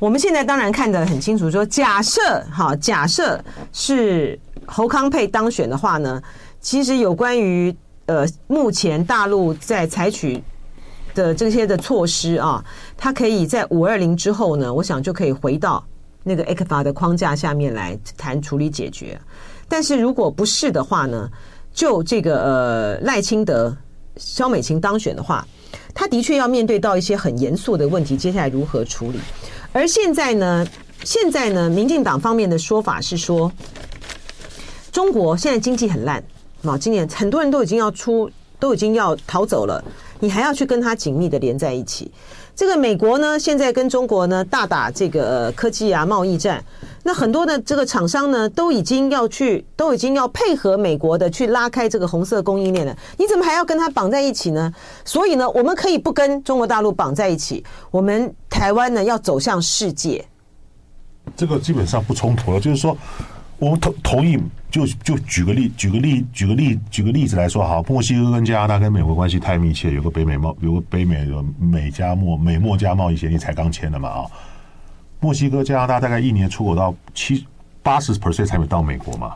[0.00, 2.20] 我们现在当然看得很清楚，说假设
[2.52, 3.40] 哈，假设
[3.72, 6.20] 是侯康沛当选的话呢，
[6.60, 7.72] 其实有关于。
[8.06, 10.42] 呃，目前大陆在采取
[11.14, 12.64] 的这些的措施啊，
[12.96, 15.84] 它可以在五二零之后呢，我想就可以回到
[16.22, 19.20] 那个 ECFA 的框架下面来谈处理解决。
[19.68, 21.28] 但是如果不是的话呢，
[21.72, 23.76] 就这个呃赖清德、
[24.16, 25.44] 萧美琴当选的话，
[25.92, 29.18] 他的确要面对到一些很严肃的问题，接下来如何处理？
[29.72, 30.64] 而现在呢，
[31.02, 33.50] 现在呢，民进党方面的说法是说，
[34.92, 36.22] 中国现在经济很烂。
[36.66, 39.82] 嘛，今年很多人都已经要出，都已经要逃走了，
[40.18, 42.10] 你还要去跟他紧密的连在一起。
[42.56, 46.64] 这个美国呢，现在跟中国呢大打这个科技啊贸易战，
[47.02, 52.96] 那很多的这个厂商呢都已经要去，都已经要配合美国的去拉开这个红色供应链了。
[53.18, 54.72] 你怎么还要跟他绑在一起呢？
[55.04, 60.24] 所以呢，我们可以不跟中国大陆绑在一起，我们台湾呢要走向世界。
[61.36, 62.96] 这个基本上不冲突了，就是说。
[63.58, 64.38] 我们同同意，
[64.70, 74.26] 就就举个例，举个例，举个例，举个例子来说，好，墨西哥跟加拿大跟美国关系太密切，有个北美贸，有个北美的美加墨美墨加贸易协议才刚签的嘛啊，
[75.20, 77.46] 墨西哥加拿大大概一年出口到七
[77.82, 79.34] 八十 percent 产品到美国嘛。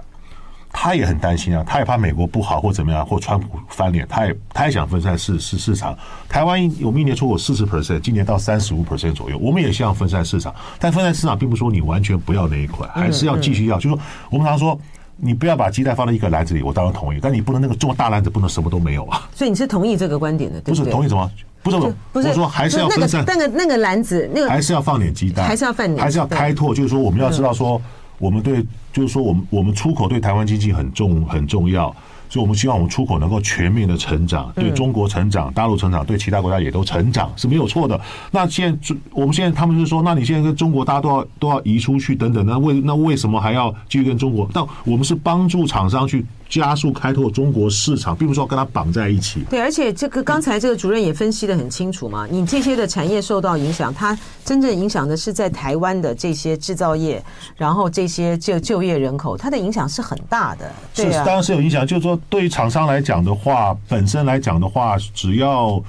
[0.82, 5.94] 他也很担心啊，他也怕美国不好或怎么样，或川普翻脸，他也他也想分散市市市场。
[6.26, 10.54] 台湾我们一年出口四十 percent，今年到三十五 percent 左右，我们也希望分散市场。
[10.78, 13.76] 但分散市场并不是说你完全不要那一块，还是要继续要。
[13.76, 13.98] 就是说，
[14.30, 14.80] 我们常说
[15.18, 19.28] 你不要把鸡蛋放在一个篮子里，我当然同意，但你不能那个这么大篮子不能什么都没有啊。
[19.34, 20.78] 所以你是同意这个观点的，对不对？
[20.78, 21.30] 不是同意什么？
[21.62, 21.76] 不是
[22.10, 26.74] 不是，我说还是要分散那个那个篮子，那个还是要放点鸡蛋，还是要放点，还是要开拓。
[26.74, 27.78] 就是说，我们要知道说。
[28.20, 31.92] 我们对，就是说，我们我们出口对台湾经济很重很重要，
[32.28, 38.00] 所以我们希望我们出口能够全面的成长，对中国成长、大陆成长，对其他国家也都成长是没有错的。
[38.30, 44.48] 那现在，我们现在他们就说，那你现在跟中国大家都要都要移出去等等，那为那为什么还要继续跟中国？
[44.52, 46.24] 但我们是帮助厂商去。
[46.50, 49.44] 加速开拓中国市场，并不是说跟它绑在一起。
[49.48, 57.24] 对，而且这个刚才这个主任也分析的很清楚嘛，你这些的产业受到影响，它真正影响的是在台湾的这些制造业，
[57.56, 60.70] 然后这些就就业人口，它的影响是很大的。
[60.92, 61.86] 对啊，是，当然是有影响。
[61.86, 65.80] 就是说，对于厂商来讲的话，本身来讲的话，只要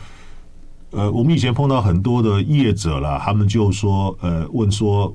[0.91, 5.11] 呃，我们以前碰到很多的业者了，他们就说呃，问说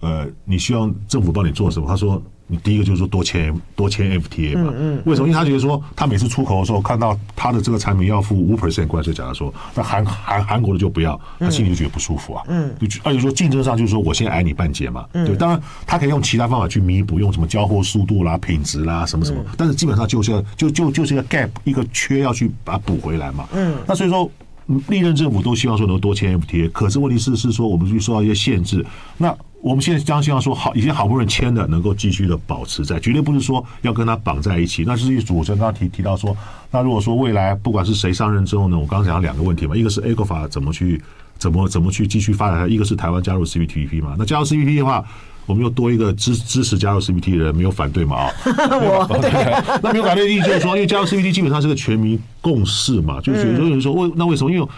[0.00, 1.88] 呃，你希望政府帮你做什么？
[1.88, 2.22] 他说。
[2.46, 5.26] 你第一个就是说多签多签 FTA 嘛，嗯，为什么？
[5.28, 15.24] 因为他觉得说他每次出口的时候看到他的这个产品要付五 percent 关税，假如说那韩韩韩国的就不要，他心里就觉得不舒服啊，嗯，就而且说竞争上就是说我先挨你半截嘛，嗯。
[15.26, 24.30] 对，当然他可以用其他方法去弥补，用什么交货速度啦、品质啦什么什么，但是基本上就是要就就就是一个 gap 一个缺要去把它补回来嘛，嗯，那所以说
[24.88, 28.84] 历任政府都希望说能多签 FTA，可是问题是是说我们去受到一些限制，
[29.16, 29.34] 那。
[29.64, 34.84] 我们现在将希望说好，已经好不容易签的，能够继续的保持在，绝对不是说要跟他绑在一起。
[34.86, 36.36] 那是主持人刚刚提提到说，
[36.70, 41.02] 那如果说未来不管是谁上任之后呢，我刚刚讲了两个问题嘛，一个是 A 股法怎么去
[41.38, 44.14] 怎么怎么去继续发展，一个是台湾加入 CPTPP 嘛。
[44.18, 45.02] 那加入 CPTPP 的话，
[45.46, 48.16] 我们又多一个支支持加入 CPT 的人，没有反对嘛？
[48.16, 48.30] 啊，
[49.08, 54.50] 我 对，那没有反对的意思就是说，因为加入 CPT 基本上是个全民共识嘛，就是有人说为那为什么？
[54.52, 54.68] 因为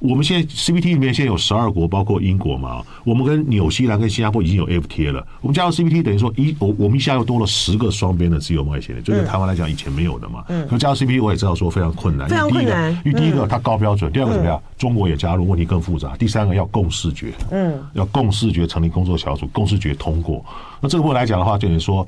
[0.00, 2.84] 我们现在 CPT 里面现在有十二国，包括英国嘛。
[3.04, 5.26] 我们跟纽西兰跟新加坡已经有 FTA 了。
[5.40, 10.44] 我们加入 CPT 等于说一我我们一下又多了十个双边的自由贸易协定，就是台湾来讲以前没有的嘛。
[10.48, 10.66] 嗯。
[10.68, 12.92] 可加入 CPT 我也知道说非常困难，非常困难。
[13.04, 14.62] 因为第一个它高标准，第二个怎么样？
[14.76, 16.16] 中国也加入，问题更复杂。
[16.16, 20.44] 第三个要共识决，嗯，要共识决成立工作小组，共识决通过。
[20.80, 22.06] 那这个部分来讲的话，就是说。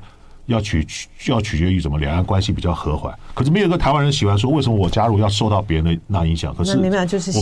[0.51, 0.85] 要取
[1.27, 1.97] 要取决于什么？
[1.97, 3.17] 两岸关系比较和缓。
[3.33, 6.53] 可是没有一个台湾人喜欢说，为什么我加入要受到别人的那影响？
[6.53, 6.91] 可是我们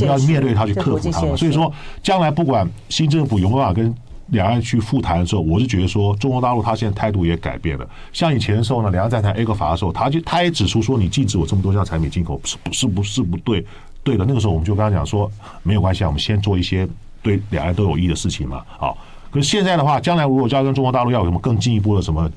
[0.07, 1.35] 要面对他去克服他嘛。
[1.35, 3.93] 所以说，将来不管新政府有没有办法跟
[4.27, 7.87] 两岸去复谈的时候，我是觉得说，中国大陆他现在态度也改变了。
[8.13, 13.65] 像以前的时候呢，两岸在谈 ECFA 的时候，他就他也指出说，你禁止我这么多项产品进口，是不是不是不对？
[14.03, 15.29] 对的，那个时候我们就跟他讲说，
[15.63, 16.87] 没有关系啊，我们先做一些
[17.21, 18.63] 对两岸都有益的事情嘛。
[18.67, 18.97] 好，
[19.31, 22.29] 可是现在的话，将来如果要跟中国大陆要有什么更进一步的什么？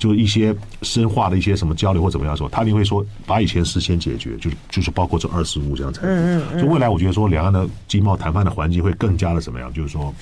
[0.00, 6.06] 就一些深化的一些什么交流或怎么样时候，他一定会说把以前事先解决，就是就是包括这二十五这样才。
[6.06, 6.58] 嗯嗯。
[6.58, 9.72] 所以未来我觉得说两岸的经贸谈判的环境会更加的怎么样？
[9.72, 10.12] 就是说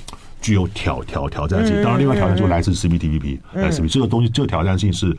[0.42, 1.80] 具有挑挑挑战性。
[1.82, 5.16] 当然，另外挑战就来自 CPTPP，来自这个东西，这个挑战性是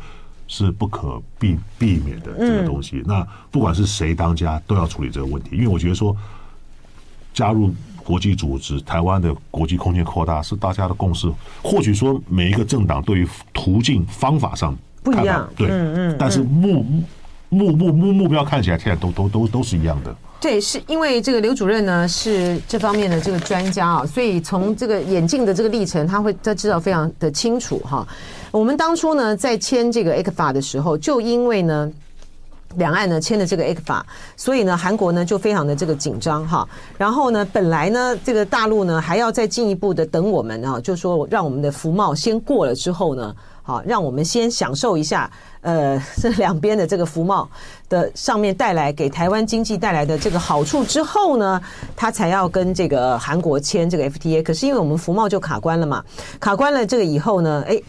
[0.48, 3.02] 是不可避避免的这个东西。
[3.06, 6.16] 那不管是谁当家，都要处理这个问题，因为我觉得说
[7.34, 7.74] 加入。
[8.10, 11.32] 国际组织，台湾的国际空间扩大是大家的共识。
[11.62, 16.84] 或许说每一个政党对于途径方法上不一样，对，嗯嗯，但是目
[17.50, 20.16] 目目目目标看起来现在都都都都是一样的。
[20.42, 28.08] 对，是因为这个刘主任呢是这方面的这个专家啊，所以从这个演进的这个历程，他会他知道非常的清楚哈。
[28.50, 31.92] 我们当初呢在签这个 ECFA 的时候，就因为呢。
[32.76, 34.02] 两岸呢签了这个 ECFA，
[34.36, 36.68] 所以呢韩国呢就非常的这个紧张哈。
[36.98, 45.30] 然后呢本来呢这个大陆呢还要再进一步的等我们啊，就说让我们的服贸先过了之后呢，好让我们先享受一下
[45.62, 47.50] 呃这 两边的这个服贸
[47.90, 51.62] 的上面带来给台湾经济带来的这个好处之后呢，
[51.96, 54.44] 他才要跟这个韩国签这个 FTA。
[54.44, 56.04] 可是因为我们服贸就卡关了嘛，
[56.40, 57.82] 卡关了这个以后呢，哎。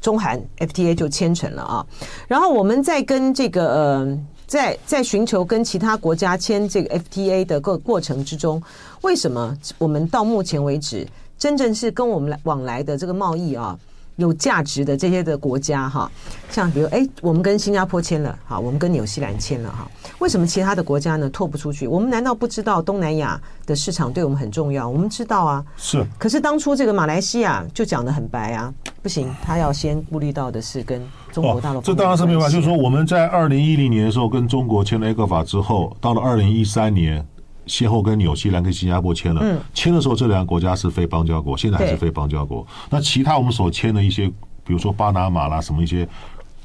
[0.00, 1.86] 中韩 FTA 就签成了啊，
[2.26, 4.18] 然后我们再跟这个呃，
[4.52, 8.62] 在在寻求跟其他国家签这个 FTA 的过过程之中，
[9.00, 13.78] 为什么我们到目前为止真正是跟我们来往来的这个贸易啊，
[14.16, 16.10] 有价值的这些的国家哈，
[16.50, 21.86] 像比如哎，我们跟新加坡签了哈，我们跟纽西兰签了哈，为什么其他的国家呢拓不出去？
[21.86, 24.88] 我们难道不知道东南亚的市场对我们很重要？
[24.88, 26.04] 我们知道啊，是。
[26.18, 31.02] 可是当初这个马来西亚就讲的很白啊，不行，他要先顾虑到的是跟
[31.32, 31.80] 中国大陆。
[31.80, 37.26] 这当然是没办法，就是说我们在二零一零年的时候跟中国签了 ECFA 之后，到了二零一三年。
[37.66, 42.66] 先后跟纽西兰跟新加坡签了，签的时候这两个国家是非邦交国，现在还是非邦交国。
[42.90, 44.26] 那其他我们所签的一些，
[44.64, 46.08] 比如说巴拿马啦，什么一些。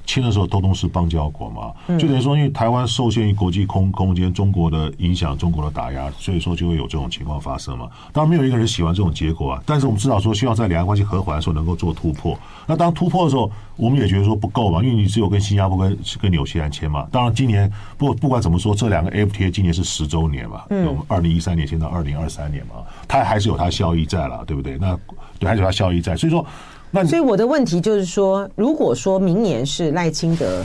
[0.07, 7.89] 签的时候都都是邦交国嘛，就等于说，因为台湾受限于国际空空间，中国的影响，中国的打压，所以说就会有这种情况发生嘛。
[8.13, 12.39] 当然没有一个人喜欢这种结果啊，但是我们知道说，希望在两岸关系和缓的时候能够做突破。
[12.65, 17.05] 那当突破的时候，我们也觉得说不够嘛，因为你只有跟新加坡跟跟纽西兰签嘛。
[17.11, 22.75] 当然今年不不管怎么说，这两个 FTA 今年是十周年嘛，我们二零一三年签到二零二三年嘛，
[23.09, 24.77] 它还是有它效益在了，对不对？
[24.77, 24.97] 那
[25.37, 26.45] 对，还是有它效益在，所以说。
[26.91, 30.63] 那所以我的问题就是说，如果说明年是赖清德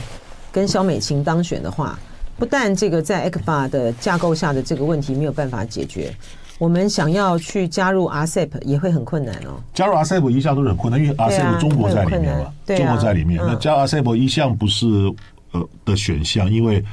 [0.51, 1.99] 跟萧美琴当选的话，
[2.37, 6.15] 不但这个在 ECFA 的架构下的这个问题没有办法解决，
[6.57, 9.61] 我们想要去加入 RCEP 也会很困难哦。
[9.73, 13.39] 加入 RCEP 一向都是很困难，因为 RCEP 中国在里面嘛，中国在里面。
[13.45, 14.87] 那加入 RCEP 一向不是
[15.51, 16.83] 呃的选项，因为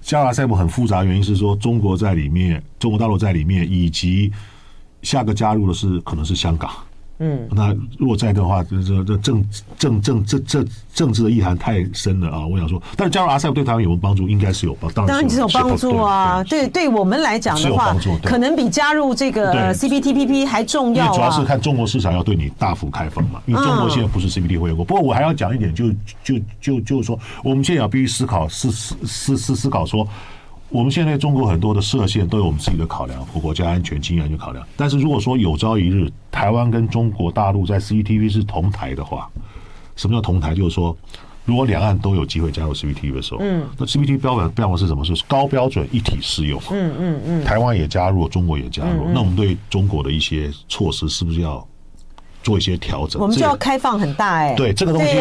[0.00, 4.32] 加入 RCEP 很复杂，原因是说中国在里面，中国大陆在里面，以及
[5.02, 6.70] 下个加入的是可能是香港。
[7.20, 9.44] 嗯，那如果在的话，这这这政
[9.76, 10.64] 政政这这
[10.94, 12.46] 政治的意涵太深了啊！
[12.46, 14.28] 我想说，但是加入 RCEP 对台湾有没有帮助？
[14.28, 16.44] 应该是有帮，当然是有帮助啊！
[16.44, 21.12] 对，对我们来讲的话，可能比加入这个 CPTPP 还重要啊！
[21.14, 24.84] 主要是看中国市场要对你大幅开放嘛，因为中国现在不是 CPT 会员国。
[24.84, 25.90] 不过我还要讲一点，就
[26.22, 30.06] 就就就是说，我们现在要必须思考，思思思思思考说。
[30.70, 34.66] 我们现在中国很多的设限都有我们自己的考量和，国家安全、经济安全考量。
[34.76, 39.30] 但是如果说有朝一日台湾跟中国大陆在 CPTPP 是同台的话，
[39.96, 40.54] 什么叫同台？
[40.54, 40.94] 就是说，
[41.46, 45.04] 如果两岸都有机会加入 CPTPP 的时候，嗯，那 CPTPP 标准标准是什么？
[45.04, 46.60] 是高标准一体适用。
[46.70, 51.66] 嗯嗯嗯，台湾也加入，中国也加入，那我们对中国的一些措施是不是要？
[52.48, 54.54] 做一些调整，我们就要开放很大哎、欸。
[54.54, 55.18] 对这个东西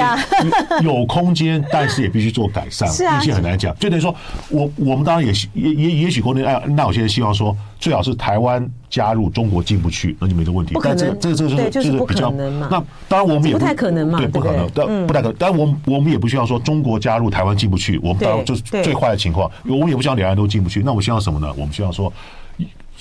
[0.81, 2.87] 有空间， 但是也必须做改善。
[2.87, 3.77] 是啊，一些很难讲。
[3.77, 4.15] 就等于说，
[4.47, 10.73] 我我们当然也也也也许国内哎，那我现在希望说，最好是台湾加入，中国进不去，那就没这问题。
[10.81, 15.35] 但这个这个这个就是比较那当然我们也不，不太可能嘛，对，不可能，但不太可能。
[15.37, 19.51] 但我们我们也不希望说中国加入台湾进不去，我们当然就是最坏的情况。
[19.65, 20.81] 我们也不希望两岸都进不去。
[20.81, 21.53] 那我们希望什么呢？
[21.57, 22.13] 我们希望说。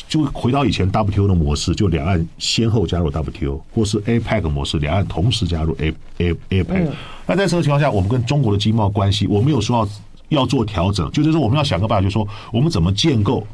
[0.09, 6.89] 就回到以前 WTO 的模式，就两岸先后加入 WTO，或是 APEC 模式，两岸同时加入 A A APEC。
[7.27, 13.47] 那在这个情况下，我们跟中国的经贸关系，我没有说要要做调整，就是说我们要想个办法，就是说我们怎么建构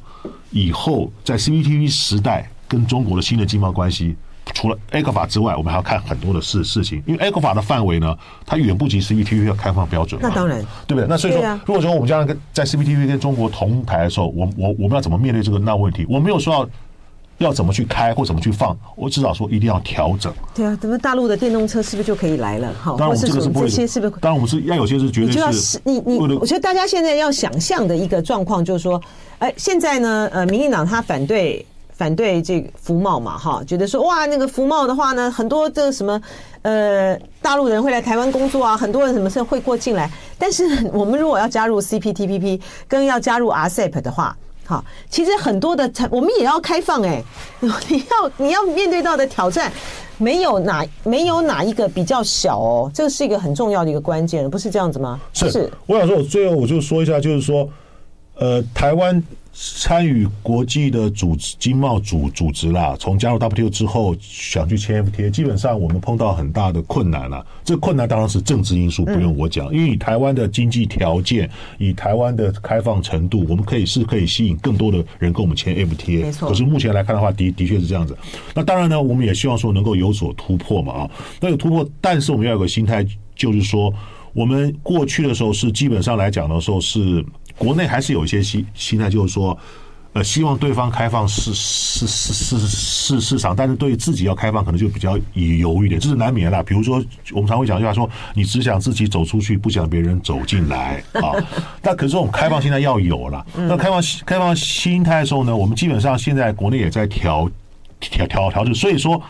[0.51, 4.15] 以后在 CPTP 时代跟中国的新的经贸关系。
[4.55, 10.21] 除了 ECFA 之外，我们还要看很多的事事情，因为 ECFA 的范围呢，它远不及 CPTPP 要开放标准。
[10.23, 11.07] 那当然，对不对？
[11.09, 16.05] 那所以说，如果说我们将来跟在 CPTPP 跟中国同台的时候，我我我们要怎么面对这个那问题？
[16.09, 16.69] 我没有说要
[17.39, 20.33] 要怎么去开或怎么去放，我至少说一定要调整。
[20.55, 22.73] 对啊，咱们大陆的电动车是不是就可以来了？
[22.81, 24.13] 好，当然我们这个是不会，这些是不是？
[24.21, 25.81] 当然我们是要有些是绝对是。
[25.85, 29.01] 你你，我觉得大家现在要想象的一个状况就是说，
[29.39, 31.65] 哎，现在呢，呃，民进党他反对。
[32.03, 36.21] 反对这个服贸嘛，哈，觉得说哇，那个服贸的话呢，很多这个什么
[36.63, 40.11] 呃，大陆人会来台湾工作啊，很多人什么事会过进来。
[40.37, 44.37] 但是我们如果要加入 CPTPP，跟要加入 RCEP 的话，
[44.67, 47.25] 好，其实很多的我们也要开放哎、欸，
[47.87, 49.71] 你要你要面对到的挑战，
[50.19, 55.21] 没有哪没有哪一个比较小哦，这个是一个很重要的一个关键，不是这样子吗？
[55.33, 57.69] 是，是我想说，我最后我就说一下，就是说，
[58.35, 59.23] 呃，台湾。
[59.55, 67.45] 参与国际的组织、经贸组组织啦，从加入 WTO 之后想去签 FTA，基本上我们碰到很大的困难了。
[67.63, 71.49] 这困难当然是政治因素，不用我讲，因为以台湾的经济条件，
[71.79, 76.23] 以台湾的开放程度，我们可以是可以吸引更多的人跟我们签 FTA。
[76.23, 76.49] 没错。
[76.49, 78.17] 可是目前来看的话，的的确是这样子。
[78.55, 83.93] 那当然呢，我们也希望说能够有所突破嘛啊，那有突破，但是我们要有个心态，就是说，
[84.33, 87.23] 我们过去的时候是基本上来讲的时候是。
[87.57, 89.57] 国内还是有一些心心态，就是说，
[90.13, 96.63] 呃，希望对方开放市市市市市市场，但是对自己要开放，可能就比较犹豫一点，这是难免的啦。
[96.63, 101.33] 比如说，我们常会讲一句话说，你只想自己走出去，不想别人走进来啊。
[101.81, 103.47] 但可是这种开放心态要有了。
[103.55, 107.51] 那开放开放心态的时候呢，我们基本上现在国内也在调
[107.99, 108.75] 调调调整。
[108.75, 109.23] 所以说，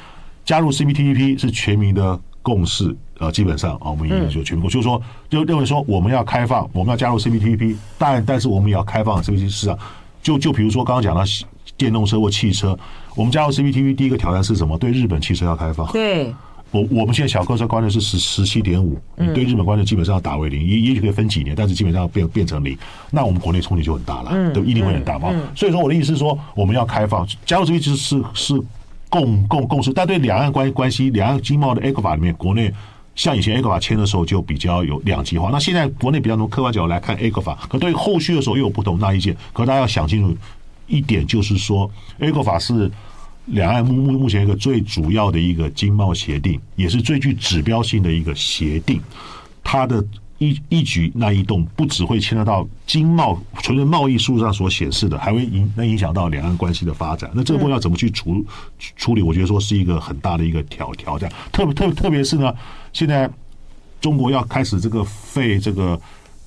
[0.45, 2.95] 加入 CPTPP 是全民的共识。
[3.19, 9.79] 呃，基本上啊，我们已经就全部，就是说，就认为说我们要开放，我们要加入 CPTPP，但但是我们也要开放 CPTPP 市场。
[10.23, 11.23] 就就比如说刚刚讲到
[11.77, 12.79] 电动车或汽车，
[13.15, 14.77] 我们加入 CPTPP 第一个挑战是什么？
[14.77, 15.91] 对日本汽车要开放。
[15.93, 16.35] 对。
[16.73, 22.75] 我我们现在小客车关税是十十七点五，你对日本关税基本上要打为零，也也许可以分几年，但是基本上要变变成零，
[23.11, 25.29] 那我们国内冲击就很大了，嗯、对，一定会很大嘛。
[25.33, 28.63] 嗯嗯、所以说我的意思是说，我们要开放，加入这个其实是是
[29.13, 32.73] 共共共识，但对两岸关关系，两岸经贸的 ECFA 里面，国内
[33.15, 40.35] 像以前 ECFA 签的时候就比较有两极化，那现在国内比较从客观角度来看 ECFA，可对后续的时候又有不同那意见，可大家要想清楚
[40.87, 42.91] 一点，就是说 ECFA 是。
[43.47, 49.03] 两岸目目目前一个最主要的一个经贸协定，也是最具指标性的一个协定。
[49.65, 50.01] 它的
[50.43, 57.31] 一一举那一动，不只会牵扯到经贸，纯粹贸易数上所显示的，还会影能影响到两岸关系的发展。
[57.33, 58.45] 那这个部分要怎么去处
[58.97, 59.23] 处理？
[59.23, 61.31] 我觉得说是一个很大的一个挑挑战。
[61.53, 62.53] 特别特特别是呢，
[62.93, 63.31] 现在
[64.01, 66.01] 中国要开始这个废这个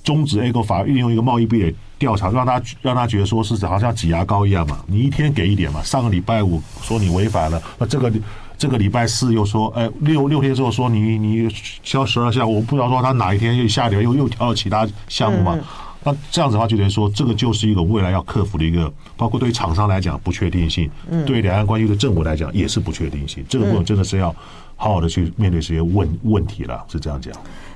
[0.04, 1.74] 终止 ECFA 运用一个贸易壁垒。
[1.98, 5.82] 调查让他让他觉得说是好像挤牙膏一样嘛，你一天给一点嘛。
[5.82, 8.12] 上个礼拜五说你违反了，那这个
[8.58, 11.48] 这个礼拜四又说，哎，六六天之后说你你
[11.82, 15.54] 消十二项，我不知道说他哪一天又下调又又调了其他项目嘛。
[15.54, 15.64] 嗯、
[16.04, 23.44] 那这样子的话，就等于说这个就是一个未来要克服的一个，包括对于厂商来讲不确定性，嗯、对两岸关系的政府来讲也是不确定性。
[23.48, 24.34] 这个部分真的是要
[24.74, 27.34] 好好的去面对这些问问题了，是这样讲。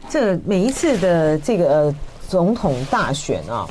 [0.09, 1.95] 这每一次的这个、呃、
[2.29, 3.67] 总统大选啊。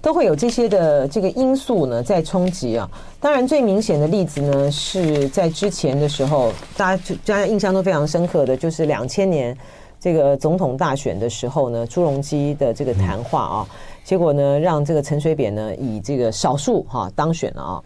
[0.00, 2.88] 都会有这些的这个因素呢，在冲击啊。
[3.20, 9.56] 当然，最明显的例子呢，是在之前的时候，大家大家印象都非常深刻的，就是两千年
[10.00, 13.68] 这个总统大选的时候呢，朱镕基的这个谈话啊，
[14.04, 17.82] 结果呢，让这个陈水扁呢以这个少数哈当选了啊。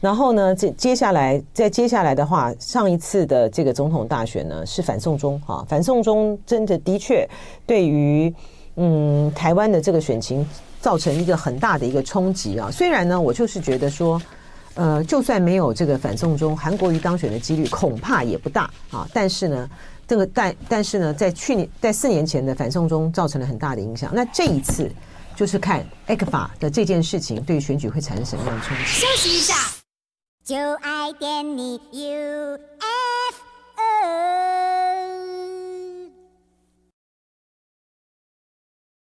[0.00, 7.28] 然后呢，这接下来在接下来的话，上一次的这个总统大选呢，是反送中哈，反送中真的的确
[7.66, 8.32] 对于
[8.76, 10.46] 嗯台湾的这个选情。
[10.80, 12.70] 造成一个很大的一个冲击啊！
[12.70, 14.20] 虽然呢，我就是觉得说，
[14.74, 19.06] 呃，就算没有这个反送中，韩国瑜当选的几率恐怕也不大啊。
[19.12, 19.68] 但是呢，
[20.06, 24.12] 这个但但是呢，在去年在四年前的反送中造成了很大的影响。
[24.14, 24.90] 那这一次
[25.34, 28.84] 就是看 ECFA 的这件事情对选举会产生什么样的冲击。
[28.84, 29.54] 休息一下，
[30.44, 32.58] 就爱点你 UFO。